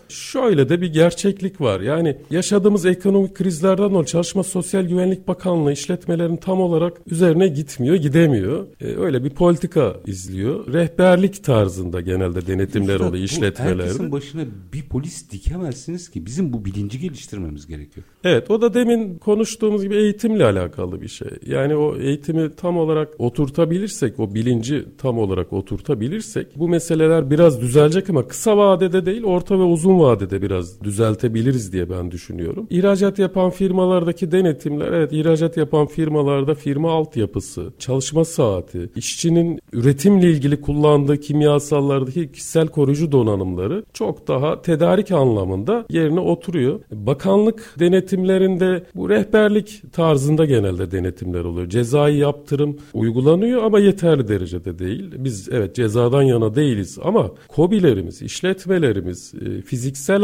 şöyle 0.47 0.69
de 0.69 0.81
bir 0.81 0.93
gerçeklik 0.93 1.61
var. 1.61 1.81
Yani 1.81 2.17
yaşadığımız 2.31 2.87
ekonomik 2.87 3.35
krizlerden 3.35 3.91
dolayı 3.91 4.07
Çalışma 4.07 4.43
Sosyal 4.43 4.83
Güvenlik 4.83 5.29
Bakanlığı 5.29 5.73
işletmelerin 5.73 6.37
tam 6.37 6.61
olarak 6.61 7.01
üzerine 7.07 7.49
gitmiyor, 7.49 7.97
gidemiyor. 7.97 8.67
E, 8.81 8.87
öyle 8.87 9.25
bir 9.25 9.31
politika 9.31 9.97
izliyor. 10.07 10.73
Rehberlik 10.73 11.45
tarzında 11.45 12.01
genelde 12.01 12.47
denetimler 12.47 12.95
Üstad, 12.95 13.09
oluyor 13.09 13.25
işletmelerde. 13.25 13.83
Herkesin 13.83 14.13
başına 14.13 14.43
bir 14.73 14.83
polis 14.83 15.31
dikemezsiniz 15.31 16.11
ki. 16.11 16.27
Bizim 16.27 16.53
bu 16.53 16.65
bilinci 16.65 17.01
geliştirmemiz 17.01 17.67
gerekiyor. 17.67 18.07
Evet 18.25 18.51
o 18.51 18.61
da 18.61 18.75
demin 18.75 19.19
konuştuğumuz 19.19 19.83
gibi 19.83 19.97
eğitimle 19.97 20.45
alakalı 20.45 21.01
bir 21.01 21.09
şey. 21.09 21.29
Yani 21.47 21.77
o 21.77 21.97
eğitimi 21.97 22.51
tam 22.57 22.79
olarak 22.79 23.09
oturtabilirsek, 23.19 24.21
o 24.21 24.35
bilinci 24.35 24.85
tam 24.99 25.19
olarak 25.19 25.53
oturtabilirsek 25.53 26.47
bu 26.57 26.69
meseleler 26.69 27.31
biraz 27.31 27.61
düzelecek 27.61 28.11
ama 28.11 28.29
kısa 28.29 28.57
vadede 28.57 29.07
değil 29.07 29.25
orta 29.25 29.59
ve 29.59 29.63
uzun 29.63 30.01
vadede 30.01 30.36
de 30.37 30.43
biraz 30.43 30.83
düzeltebiliriz 30.83 31.73
diye 31.73 31.91
ben 31.91 32.11
düşünüyorum. 32.11 32.67
İhracat 32.71 33.19
yapan 33.19 33.51
firmalardaki 33.51 34.33
denetimler 34.33 34.93
evet 34.93 35.13
ihracat 35.13 35.57
yapan 35.57 35.87
firmalarda 35.87 36.55
firma 36.55 36.93
altyapısı, 36.93 37.73
çalışma 37.79 38.25
saati, 38.25 38.91
işçinin 38.97 39.61
üretimle 39.73 40.31
ilgili 40.31 40.61
kullandığı 40.61 41.21
kimyasallardaki 41.21 42.33
kişisel 42.33 42.69
koruyucu 42.69 43.13
donanımları 43.13 43.85
çok 43.93 44.29
daha 44.29 44.63
tedarik 44.63 45.13
anlamında 45.13 45.87
yerine 45.91 46.21
oturuyor. 46.21 46.81
Bakanlık 46.93 47.75
denetimlerinde 47.79 48.85
bu 48.95 49.11
rehberlik 49.11 49.83
tarzında 49.93 50.45
genelde 50.45 50.91
denetimler 50.91 51.45
oluyor. 51.45 51.69
Cezai 51.69 52.17
yaptırım 52.17 52.77
uygulanıyor 52.95 53.63
ama 53.63 53.79
yeterli 53.79 54.29
derecede 54.29 54.79
değil. 54.79 55.11
Biz 55.19 55.49
evet 55.53 55.75
cezadan 55.75 56.23
yana 56.23 56.55
değiliz 56.55 56.99
ama 57.03 57.31
kobilerimiz, 57.49 58.23
işletmelerimiz 58.23 59.35
e, 59.35 59.63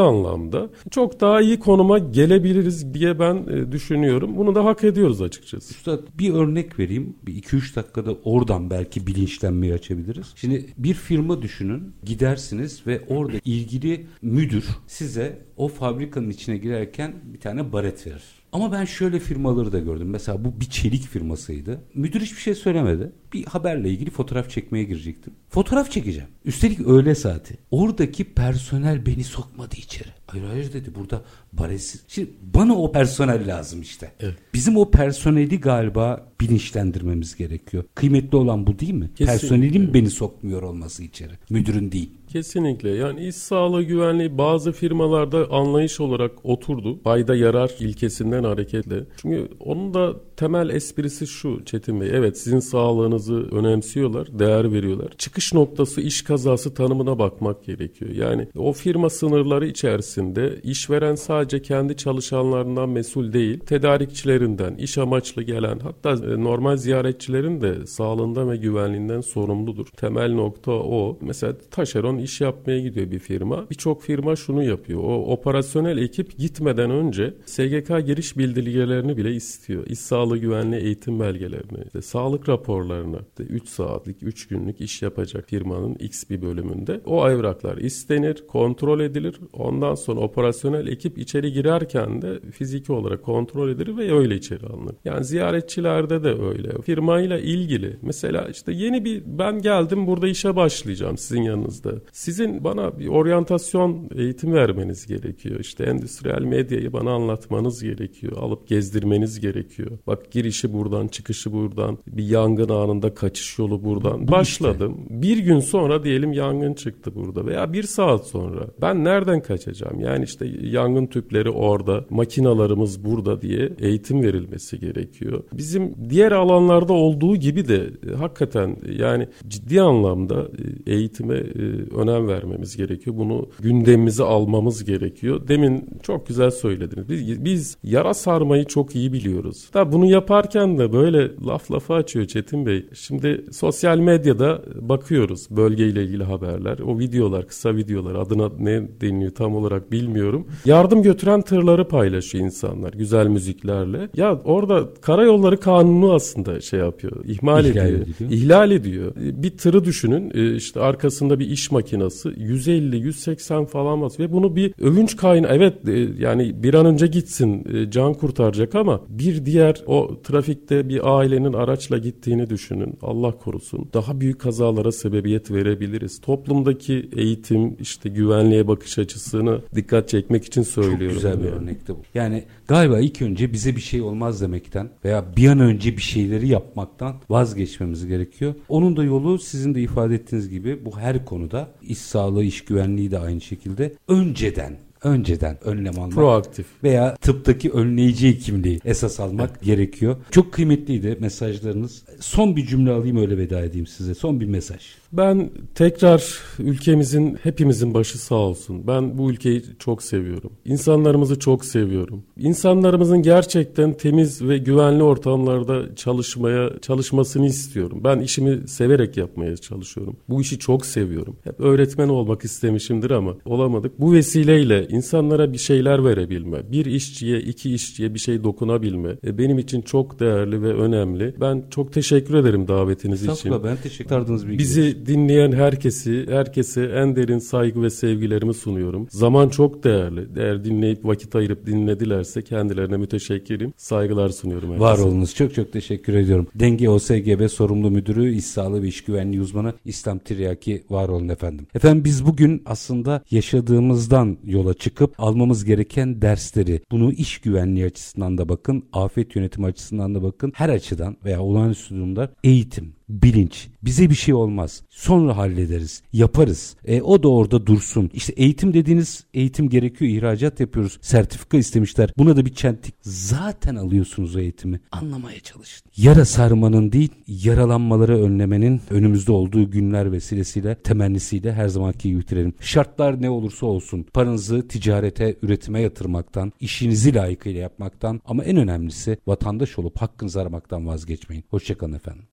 anlamda 0.03 0.71
çok 0.91 1.21
daha 1.21 1.41
iyi 1.41 1.59
konuma 1.59 1.99
gelebiliriz 1.99 2.95
diye 2.95 3.19
ben 3.19 3.35
e, 3.35 3.73
düşünüyorum. 3.73 4.37
Bunu 4.37 4.55
da 4.55 4.65
hak 4.65 4.85
ediyoruz 4.85 5.23
açıkçası. 5.23 5.75
Üstad 5.75 6.01
bir 6.19 6.35
örnek 6.35 6.79
vereyim. 6.79 7.17
Bir 7.27 7.43
2-3 7.43 7.77
dakikada 7.77 8.15
oradan 8.25 8.71
belki 8.71 9.07
bilinçlenmeyi 9.07 9.75
açabiliriz. 9.75 10.33
Şimdi 10.37 10.67
bir 10.79 10.95
firma 10.95 11.43
düşünün. 11.43 11.95
Gidersiniz 12.05 12.87
ve 12.87 13.01
orada 13.09 13.37
ilgili 13.45 14.07
müdür 14.23 14.65
size 14.87 15.38
o 15.57 15.69
fabrikanın 15.69 16.31
içine 16.31 16.57
girerken 16.57 17.15
bir 17.25 17.41
tane 17.41 17.73
baret 17.73 18.07
verir. 18.07 18.41
Ama 18.53 18.73
ben 18.73 18.85
şöyle 18.85 19.19
firmaları 19.19 19.73
da 19.73 19.79
gördüm. 19.79 20.09
Mesela 20.11 20.45
bu 20.45 20.61
bir 20.61 20.65
çelik 20.65 21.07
firmasıydı. 21.07 21.81
Müdür 21.95 22.21
hiçbir 22.21 22.41
şey 22.41 22.55
söylemedi. 22.55 23.12
Bir 23.33 23.45
haberle 23.45 23.91
ilgili 23.91 24.11
fotoğraf 24.11 24.51
çekmeye 24.51 24.85
girecektim. 24.85 25.33
Fotoğraf 25.49 25.91
çekeceğim. 25.91 26.29
Üstelik 26.45 26.81
öğle 26.81 27.15
saati. 27.15 27.59
Oradaki 27.71 28.25
personel 28.25 29.07
beni 29.07 29.25
sokmadı 29.25 29.77
içeri. 29.77 30.09
Hayır 30.27 30.45
hayır 30.45 30.73
dedi 30.73 30.95
burada 30.95 31.23
baresiz. 31.53 32.03
Şimdi 32.09 32.31
bana 32.55 32.77
o 32.77 32.93
personel 32.93 33.49
lazım 33.49 33.83
işte. 33.83 34.12
Evet. 34.21 34.37
Bizim 34.55 34.77
o 34.77 34.91
personeli 34.91 35.61
galiba 35.61 36.27
bilinçlendirmemiz 36.41 37.37
gerekiyor. 37.37 37.85
Kıymetli 37.95 38.37
olan 38.37 38.67
bu 38.67 38.79
değil 38.79 38.95
mi? 38.95 39.11
Kesinlikle. 39.15 39.49
Personelin 39.49 39.95
beni 39.95 40.11
sokmuyor 40.11 40.62
olması 40.62 41.03
içeri. 41.03 41.33
Müdürün 41.51 41.93
değil. 41.93 42.11
Kesinlikle. 42.33 42.90
Yani 42.90 43.27
iş 43.27 43.37
sağlığı 43.37 43.83
güvenliği 43.83 44.38
bazı 44.38 44.73
firmalarda 44.73 45.51
anlayış 45.51 46.01
olarak 46.01 46.33
oturdu. 46.45 46.99
Fayda 47.05 47.35
yarar 47.35 47.71
ilkesinden 47.81 48.44
hareketle. 48.44 49.04
Çünkü 49.17 49.48
onun 49.61 49.94
da 49.94 50.15
temel 50.43 50.71
esprisi 50.71 51.27
şu 51.27 51.65
Çetin 51.65 52.01
Bey. 52.01 52.11
Evet 52.13 52.38
sizin 52.38 52.59
sağlığınızı 52.59 53.35
önemsiyorlar, 53.35 54.38
değer 54.38 54.73
veriyorlar. 54.73 55.13
Çıkış 55.19 55.55
noktası 55.55 56.01
iş 56.01 56.23
kazası 56.23 56.75
tanımına 56.75 57.19
bakmak 57.19 57.65
gerekiyor. 57.65 58.11
Yani 58.11 58.49
o 58.57 58.73
firma 58.73 59.11
sınırları 59.11 59.67
içerisinde 59.67 60.61
işveren 60.63 61.15
sadece 61.15 61.63
kendi 61.63 61.97
çalışanlarından 61.97 62.88
mesul 62.88 63.33
değil, 63.33 63.59
tedarikçilerinden, 63.59 64.75
iş 64.75 64.99
amaçlı 64.99 65.43
gelen 65.43 65.79
hatta 65.79 66.11
e, 66.11 66.45
normal 66.45 66.77
ziyaretçilerin 66.77 67.61
de 67.61 67.87
sağlığından 67.87 68.51
ve 68.51 68.57
güvenliğinden 68.57 69.21
sorumludur. 69.21 69.87
Temel 69.87 70.33
nokta 70.33 70.73
o. 70.73 71.19
Mesela 71.21 71.55
taşeron 71.71 72.19
iş 72.19 72.40
yapmaya 72.40 72.81
gidiyor 72.81 73.11
bir 73.11 73.19
firma. 73.19 73.71
Birçok 73.71 74.03
firma 74.03 74.37
şunu 74.37 74.63
yapıyor. 74.63 75.01
O 75.03 75.33
operasyonel 75.33 75.99
ekip 75.99 76.38
gitmeden 76.38 76.90
önce 76.90 77.35
SGK 77.47 78.07
giriş 78.07 78.38
bildirgelerini 78.38 79.17
bile 79.17 79.33
istiyor. 79.33 79.87
İş 79.87 79.99
sağlığı 79.99 80.31
güvenliği 80.37 80.83
eğitim 80.83 81.20
belgelerini, 81.20 81.85
işte 81.87 82.02
sağlık 82.02 82.48
raporlarını, 82.48 83.18
işte 83.28 83.44
3 83.54 83.68
saatlik, 83.68 84.16
3 84.22 84.48
günlük 84.48 84.80
iş 84.80 85.02
yapacak 85.02 85.48
firmanın 85.48 85.94
X 85.94 86.30
bir 86.30 86.42
bölümünde 86.42 87.00
o 87.06 87.30
evraklar 87.30 87.76
istenir, 87.76 88.44
kontrol 88.48 89.00
edilir. 89.00 89.40
Ondan 89.52 89.94
sonra 89.94 90.20
operasyonel 90.20 90.87
ekip 90.87 91.18
içeri 91.18 91.52
girerken 91.52 92.22
de 92.22 92.40
fiziki 92.50 92.92
olarak 92.92 93.22
kontrol 93.22 93.68
edilir 93.68 93.96
ve 93.96 94.14
öyle 94.14 94.35
içeri 94.35 94.66
alınır. 94.66 94.94
Yani 95.04 95.24
ziyaretçilerde 95.24 96.24
de 96.24 96.28
öyle. 96.28 96.83
Firmayla 96.83 97.38
ilgili 97.38 97.96
mesela 98.02 98.48
işte 98.48 98.72
yeni 98.72 99.04
bir 99.04 99.22
ben 99.26 99.58
geldim 99.58 100.06
burada 100.06 100.28
işe 100.28 100.56
başlayacağım 100.56 101.18
sizin 101.18 101.42
yanınızda. 101.42 101.92
Sizin 102.12 102.64
bana 102.64 102.98
bir 102.98 103.08
oryantasyon 103.08 104.08
eğitim 104.14 104.52
vermeniz 104.52 105.06
gerekiyor. 105.06 105.60
İşte 105.60 105.85
endüstriyel 105.85 106.42
medyayı 106.42 106.92
bana 106.92 107.10
anlatmanız 107.10 107.83
gerekiyor. 107.83 108.37
Alıp 108.37 108.68
gezdirmeniz 108.68 109.40
gerekiyor. 109.40 109.90
Bak 110.06 110.21
girişi 110.31 110.73
buradan, 110.73 111.08
çıkışı 111.08 111.52
buradan. 111.52 111.98
Bir 112.06 112.25
yangın 112.25 112.68
anında 112.68 113.14
kaçış 113.14 113.58
yolu 113.58 113.85
buradan. 113.85 114.29
Bu 114.29 114.33
Başladım. 114.33 114.96
Bir 115.10 115.38
gün 115.38 115.60
sonra 115.60 116.04
diyelim 116.04 116.33
yangın 116.33 116.75
çıktı 116.75 117.14
burada 117.14 117.46
veya 117.46 117.73
bir 117.73 117.83
saat 117.83 118.27
sonra. 118.27 118.66
Ben 118.81 119.04
nereden 119.04 119.42
kaçacağım? 119.42 120.00
Yani 120.00 120.25
işte 120.25 120.46
yangın 120.62 121.06
tüpleri 121.06 121.50
orada, 121.50 122.04
makinalarımız 122.10 123.04
burada 123.04 123.42
diye 123.42 123.73
eğitim 123.79 124.23
verilmesi 124.23 124.81
gerekiyor. 124.81 125.44
Bizim 125.52 125.94
diğer 126.10 126.33
alanlarda 126.33 126.92
olduğu 126.92 127.37
gibi 127.37 127.68
de 127.68 127.90
e, 128.10 128.14
hakikaten 128.14 128.77
yani 128.98 129.29
ciddi 129.48 129.81
anlamda 129.81 130.48
e, 130.87 130.92
eğitime 130.92 131.35
e, 131.35 131.62
önem 131.96 132.29
vermemiz 132.29 132.77
gerekiyor. 132.77 133.16
Bunu 133.16 133.48
gündemimize 133.60 134.23
almamız 134.23 134.85
gerekiyor. 134.85 135.48
Demin 135.48 135.88
çok 136.02 136.27
güzel 136.27 136.50
söylediniz. 136.50 137.08
Biz, 137.08 137.44
biz 137.44 137.77
yara 137.85 138.14
sarmayı 138.14 138.64
çok 138.64 138.96
iyi 138.96 139.12
biliyoruz. 139.12 139.70
Da 139.75 139.92
bunu 139.92 140.02
yaparken 140.07 140.79
de 140.79 140.92
böyle 140.92 141.31
laf 141.46 141.71
lafa 141.71 141.94
açıyor 141.94 142.27
Çetin 142.27 142.67
Bey. 142.67 142.87
Şimdi 142.94 143.44
sosyal 143.53 143.98
medyada 143.98 144.63
bakıyoruz 144.81 145.46
bölgeyle 145.50 146.05
ilgili 146.05 146.25
haberler. 146.25 146.79
O 146.79 146.98
videolar, 146.98 147.46
kısa 147.46 147.77
videolar 147.77 148.15
adına 148.15 148.50
ne 148.59 148.83
deniyor 149.00 149.31
tam 149.31 149.57
olarak 149.57 149.92
bilmiyorum. 149.92 150.46
Yardım 150.65 151.03
götüren 151.03 151.42
tırları 151.42 151.88
paylaşıyor 151.88 152.44
insanlar 152.44 152.92
güzel 152.92 153.27
müziklerle. 153.27 154.09
Ya 154.17 154.40
orada 154.44 154.88
karayolları 155.00 155.61
kanunu 155.61 156.13
aslında 156.13 156.61
şey 156.61 156.81
yapıyor. 156.81 157.25
ihmal 157.25 157.65
İhlal 157.65 157.87
ediyor. 157.88 158.00
ediyor. 158.00 158.31
İhlal 158.31 158.71
ediyor. 158.71 159.13
Bir 159.17 159.50
tırı 159.50 159.85
düşünün. 159.85 160.33
E, 160.35 160.55
işte 160.57 160.81
arkasında 160.81 161.38
bir 161.38 161.46
iş 161.46 161.71
makinası 161.71 162.31
150-180 162.31 163.67
falan 163.67 164.03
bas 164.03 164.21
ve 164.21 164.33
bunu 164.33 164.57
bir 164.57 164.75
övünç 164.81 165.17
kaynağı 165.17 165.53
evet 165.53 165.88
e, 165.88 166.09
yani 166.19 166.63
bir 166.63 166.75
an 166.75 166.87
önce 166.87 167.07
gitsin 167.07 167.65
e, 167.75 167.90
can 167.90 168.15
kurtaracak 168.15 168.75
ama 168.75 169.00
bir 169.09 169.46
diğer 169.46 169.83
o 169.93 170.23
trafikte 170.23 170.88
bir 170.88 171.19
ailenin 171.19 171.53
araçla 171.53 171.99
gittiğini 171.99 172.51
düşünün. 172.51 172.99
Allah 173.03 173.38
korusun. 173.38 173.88
Daha 173.95 174.21
büyük 174.21 174.40
kazalara 174.40 174.93
sebebiyet 174.93 175.51
verebiliriz. 175.51 176.21
Toplumdaki 176.21 177.09
eğitim 177.17 177.77
işte 177.81 178.09
güvenliğe 178.09 178.69
bakış 178.69 178.99
açısını 178.99 179.61
dikkat 179.75 180.09
çekmek 180.09 180.45
için 180.45 180.63
söylüyorum. 180.63 181.07
Çok 181.07 181.15
güzel 181.15 181.40
bir 181.40 181.45
yani. 181.45 181.55
örnekti 181.55 181.93
bu. 181.93 182.01
Yani 182.15 182.45
galiba 182.69 183.01
ilk 183.01 183.23
önce 183.23 183.53
bize 183.53 183.77
bir 183.77 183.81
şey 183.81 184.03
olmaz 184.03 184.40
demekten 184.40 184.90
veya 185.05 185.25
bir 185.37 185.49
an 185.49 185.61
önce 185.61 185.97
bir 185.97 186.03
şeyleri 186.03 186.49
yapmaktan 186.49 187.15
vazgeçmemiz 187.31 188.07
gerekiyor. 188.07 188.55
Onun 188.69 188.97
da 188.97 189.05
yolu 189.05 189.38
sizin 189.38 189.75
de 189.75 189.83
ifade 189.83 190.15
ettiğiniz 190.15 190.49
gibi 190.49 190.85
bu 190.85 190.99
her 190.99 191.25
konuda 191.25 191.69
iş 191.83 191.99
sağlığı, 191.99 192.45
iş 192.45 192.65
güvenliği 192.65 193.11
de 193.11 193.19
aynı 193.19 193.40
şekilde 193.40 193.93
önceden 194.09 194.77
önceden 195.05 195.59
önlem 195.65 195.98
almak 195.98 196.13
proaktif 196.13 196.67
veya 196.85 197.17
tıptaki 197.17 197.71
önleyici 197.71 198.29
hekimliği 198.29 198.81
esas 198.85 199.21
almak 199.21 199.50
evet. 199.50 199.63
gerekiyor. 199.63 200.17
Çok 200.31 200.53
kıymetliydi 200.53 201.17
mesajlarınız. 201.21 202.03
Son 202.21 202.57
bir 202.57 202.67
cümle 202.67 202.90
alayım 202.90 203.17
öyle 203.17 203.38
veda 203.38 203.61
edeyim 203.61 203.87
size. 203.87 204.15
Son 204.15 204.40
bir 204.40 204.46
mesaj. 204.46 204.81
Ben 205.13 205.50
tekrar 205.75 206.38
ülkemizin 206.58 207.38
hepimizin 207.42 207.94
başı 207.94 208.19
sağ 208.19 208.35
olsun. 208.35 208.87
Ben 208.87 209.19
bu 209.19 209.31
ülkeyi 209.31 209.63
çok 209.79 210.02
seviyorum. 210.02 210.52
İnsanlarımızı 210.65 211.38
çok 211.38 211.65
seviyorum. 211.65 212.23
İnsanlarımızın 212.37 213.23
gerçekten 213.23 213.92
temiz 213.92 214.42
ve 214.42 214.58
güvenli 214.58 215.02
ortamlarda 215.02 215.96
çalışmaya 215.96 216.71
çalışmasını 216.83 217.46
istiyorum. 217.46 218.00
Ben 218.04 218.21
işimi 218.21 218.69
severek 218.69 219.17
yapmaya 219.17 219.56
çalışıyorum. 219.56 220.17
Bu 220.29 220.40
işi 220.40 220.58
çok 220.58 220.87
seviyorum. 220.87 221.37
Hep 221.44 221.60
öğretmen 221.60 222.08
olmak 222.08 222.44
istemişimdir 222.44 223.10
ama 223.10 223.35
olamadık. 223.44 224.00
Bu 224.00 224.13
vesileyle 224.13 224.88
insanlara 224.88 225.52
bir 225.52 225.58
şeyler 225.58 226.04
verebilme, 226.04 226.73
bir 226.73 226.87
işçiye, 226.87 227.40
iki 227.40 227.75
işçiye 227.75 228.15
bir 228.15 228.19
şey 228.19 228.44
dokunabilme 228.44 229.17
e, 229.25 229.38
benim 229.38 229.58
için 229.58 229.83
çok 229.83 230.21
değerli 230.21 230.63
ve 230.63 230.75
önemli. 230.75 231.35
Ben 231.40 231.65
çok 231.71 231.92
teşekkür 231.92 232.35
ederim 232.35 232.69
davetiniz 232.69 233.23
için. 233.23 233.52
ben 233.65 233.77
teşekkür 233.77 234.17
ederim. 234.17 234.58
Bizi 234.58 235.02
dinleyen 235.07 235.53
herkesi, 235.53 236.27
herkese 236.29 236.85
en 236.85 237.17
derin 237.17 237.38
saygı 237.38 237.83
ve 237.83 237.90
sevgilerimi 237.90 238.55
sunuyorum. 238.55 239.07
Zaman 239.11 239.48
çok 239.48 239.85
değerli. 239.85 240.29
Eğer 240.37 240.65
dinleyip 240.65 241.05
vakit 241.05 241.37
ayırıp 241.37 241.67
dinledilerse 241.67 242.42
kendilerine 242.42 242.96
müteşekkirim. 242.96 243.73
Saygılar 243.77 244.29
sunuyorum 244.29 244.69
herkese. 244.69 244.85
Var 244.85 244.98
olunuz. 244.98 245.35
Çok 245.35 245.55
çok 245.55 245.73
teşekkür 245.73 246.15
ediyorum. 246.15 246.46
Denge 246.55 246.88
OSGB 246.88 247.48
sorumlu 247.48 247.90
müdürü, 247.90 248.35
iş 248.35 248.44
sağlığı 248.44 248.83
ve 248.83 248.88
iş 248.88 249.05
güvenliği 249.05 249.40
uzmanı 249.40 249.73
İslam 249.85 250.19
Tiryaki 250.19 250.85
var 250.90 251.09
olun 251.09 251.29
efendim. 251.29 251.67
Efendim 251.75 252.05
biz 252.05 252.27
bugün 252.27 252.63
aslında 252.67 253.23
yaşadığımızdan 253.31 254.38
yola 254.44 254.75
çıkıp 254.75 255.15
almamız 255.19 255.65
gereken 255.65 256.23
dersleri, 256.23 256.83
bunu 256.90 257.13
iş 257.13 257.38
güvenliği 257.38 257.87
açısından 257.87 258.38
da 258.38 258.48
bakın, 258.48 258.85
afet 258.92 259.37
yönetimi 259.37 259.67
açısından 259.67 260.15
da 260.15 260.23
bakın, 260.23 260.53
her 260.55 260.69
açıdan 260.69 261.17
veya 261.25 261.40
olağanüstü 261.40 261.94
durumda 261.94 262.33
eğitim, 262.44 262.94
bilinç. 263.13 263.69
Bize 263.83 264.10
bir 264.10 264.15
şey 264.15 264.35
olmaz. 264.35 264.83
Sonra 264.90 265.37
hallederiz. 265.37 266.02
Yaparız. 266.13 266.77
E, 266.85 267.02
o 267.02 267.23
da 267.23 267.29
orada 267.29 267.67
dursun. 267.67 268.10
İşte 268.15 268.33
eğitim 268.33 268.75
dediğiniz 268.75 269.25
eğitim 269.35 269.69
gerekiyor. 269.69 270.10
ihracat 270.10 270.60
yapıyoruz. 270.60 270.98
Sertifika 271.00 271.56
istemişler. 271.56 272.13
Buna 272.19 272.37
da 272.37 272.46
bir 272.46 272.54
çentik. 272.54 272.94
Zaten 273.02 273.75
alıyorsunuz 273.75 274.37
o 274.37 274.40
eğitimi. 274.40 274.81
Anlamaya 274.92 275.40
çalışın. 275.40 275.83
Yara 275.96 276.25
sarmanın 276.25 276.92
değil 276.92 277.10
yaralanmaları 277.27 278.23
önlemenin 278.23 278.81
önümüzde 278.90 279.33
olduğu 279.33 279.71
günler 279.71 280.13
vesilesiyle 280.13 280.75
temennisiyle 280.75 281.52
her 281.52 281.69
zamanki 281.69 282.08
gibi 282.08 282.21
bitirelim. 282.21 282.54
Şartlar 282.60 283.23
ne 283.23 283.31
olursa 283.31 283.67
olsun 283.67 284.06
paranızı 284.15 284.69
ticarete, 284.69 285.37
üretime 285.42 285.81
yatırmaktan, 285.81 286.52
işinizi 286.60 287.15
layıkıyla 287.15 287.60
yapmaktan 287.60 288.21
ama 288.25 288.44
en 288.44 288.56
önemlisi 288.56 289.19
vatandaş 289.27 289.79
olup 289.79 290.02
hakkınızı 290.02 290.40
aramaktan 290.40 290.87
vazgeçmeyin. 290.87 291.44
Hoşçakalın 291.50 291.92
efendim. 291.92 292.25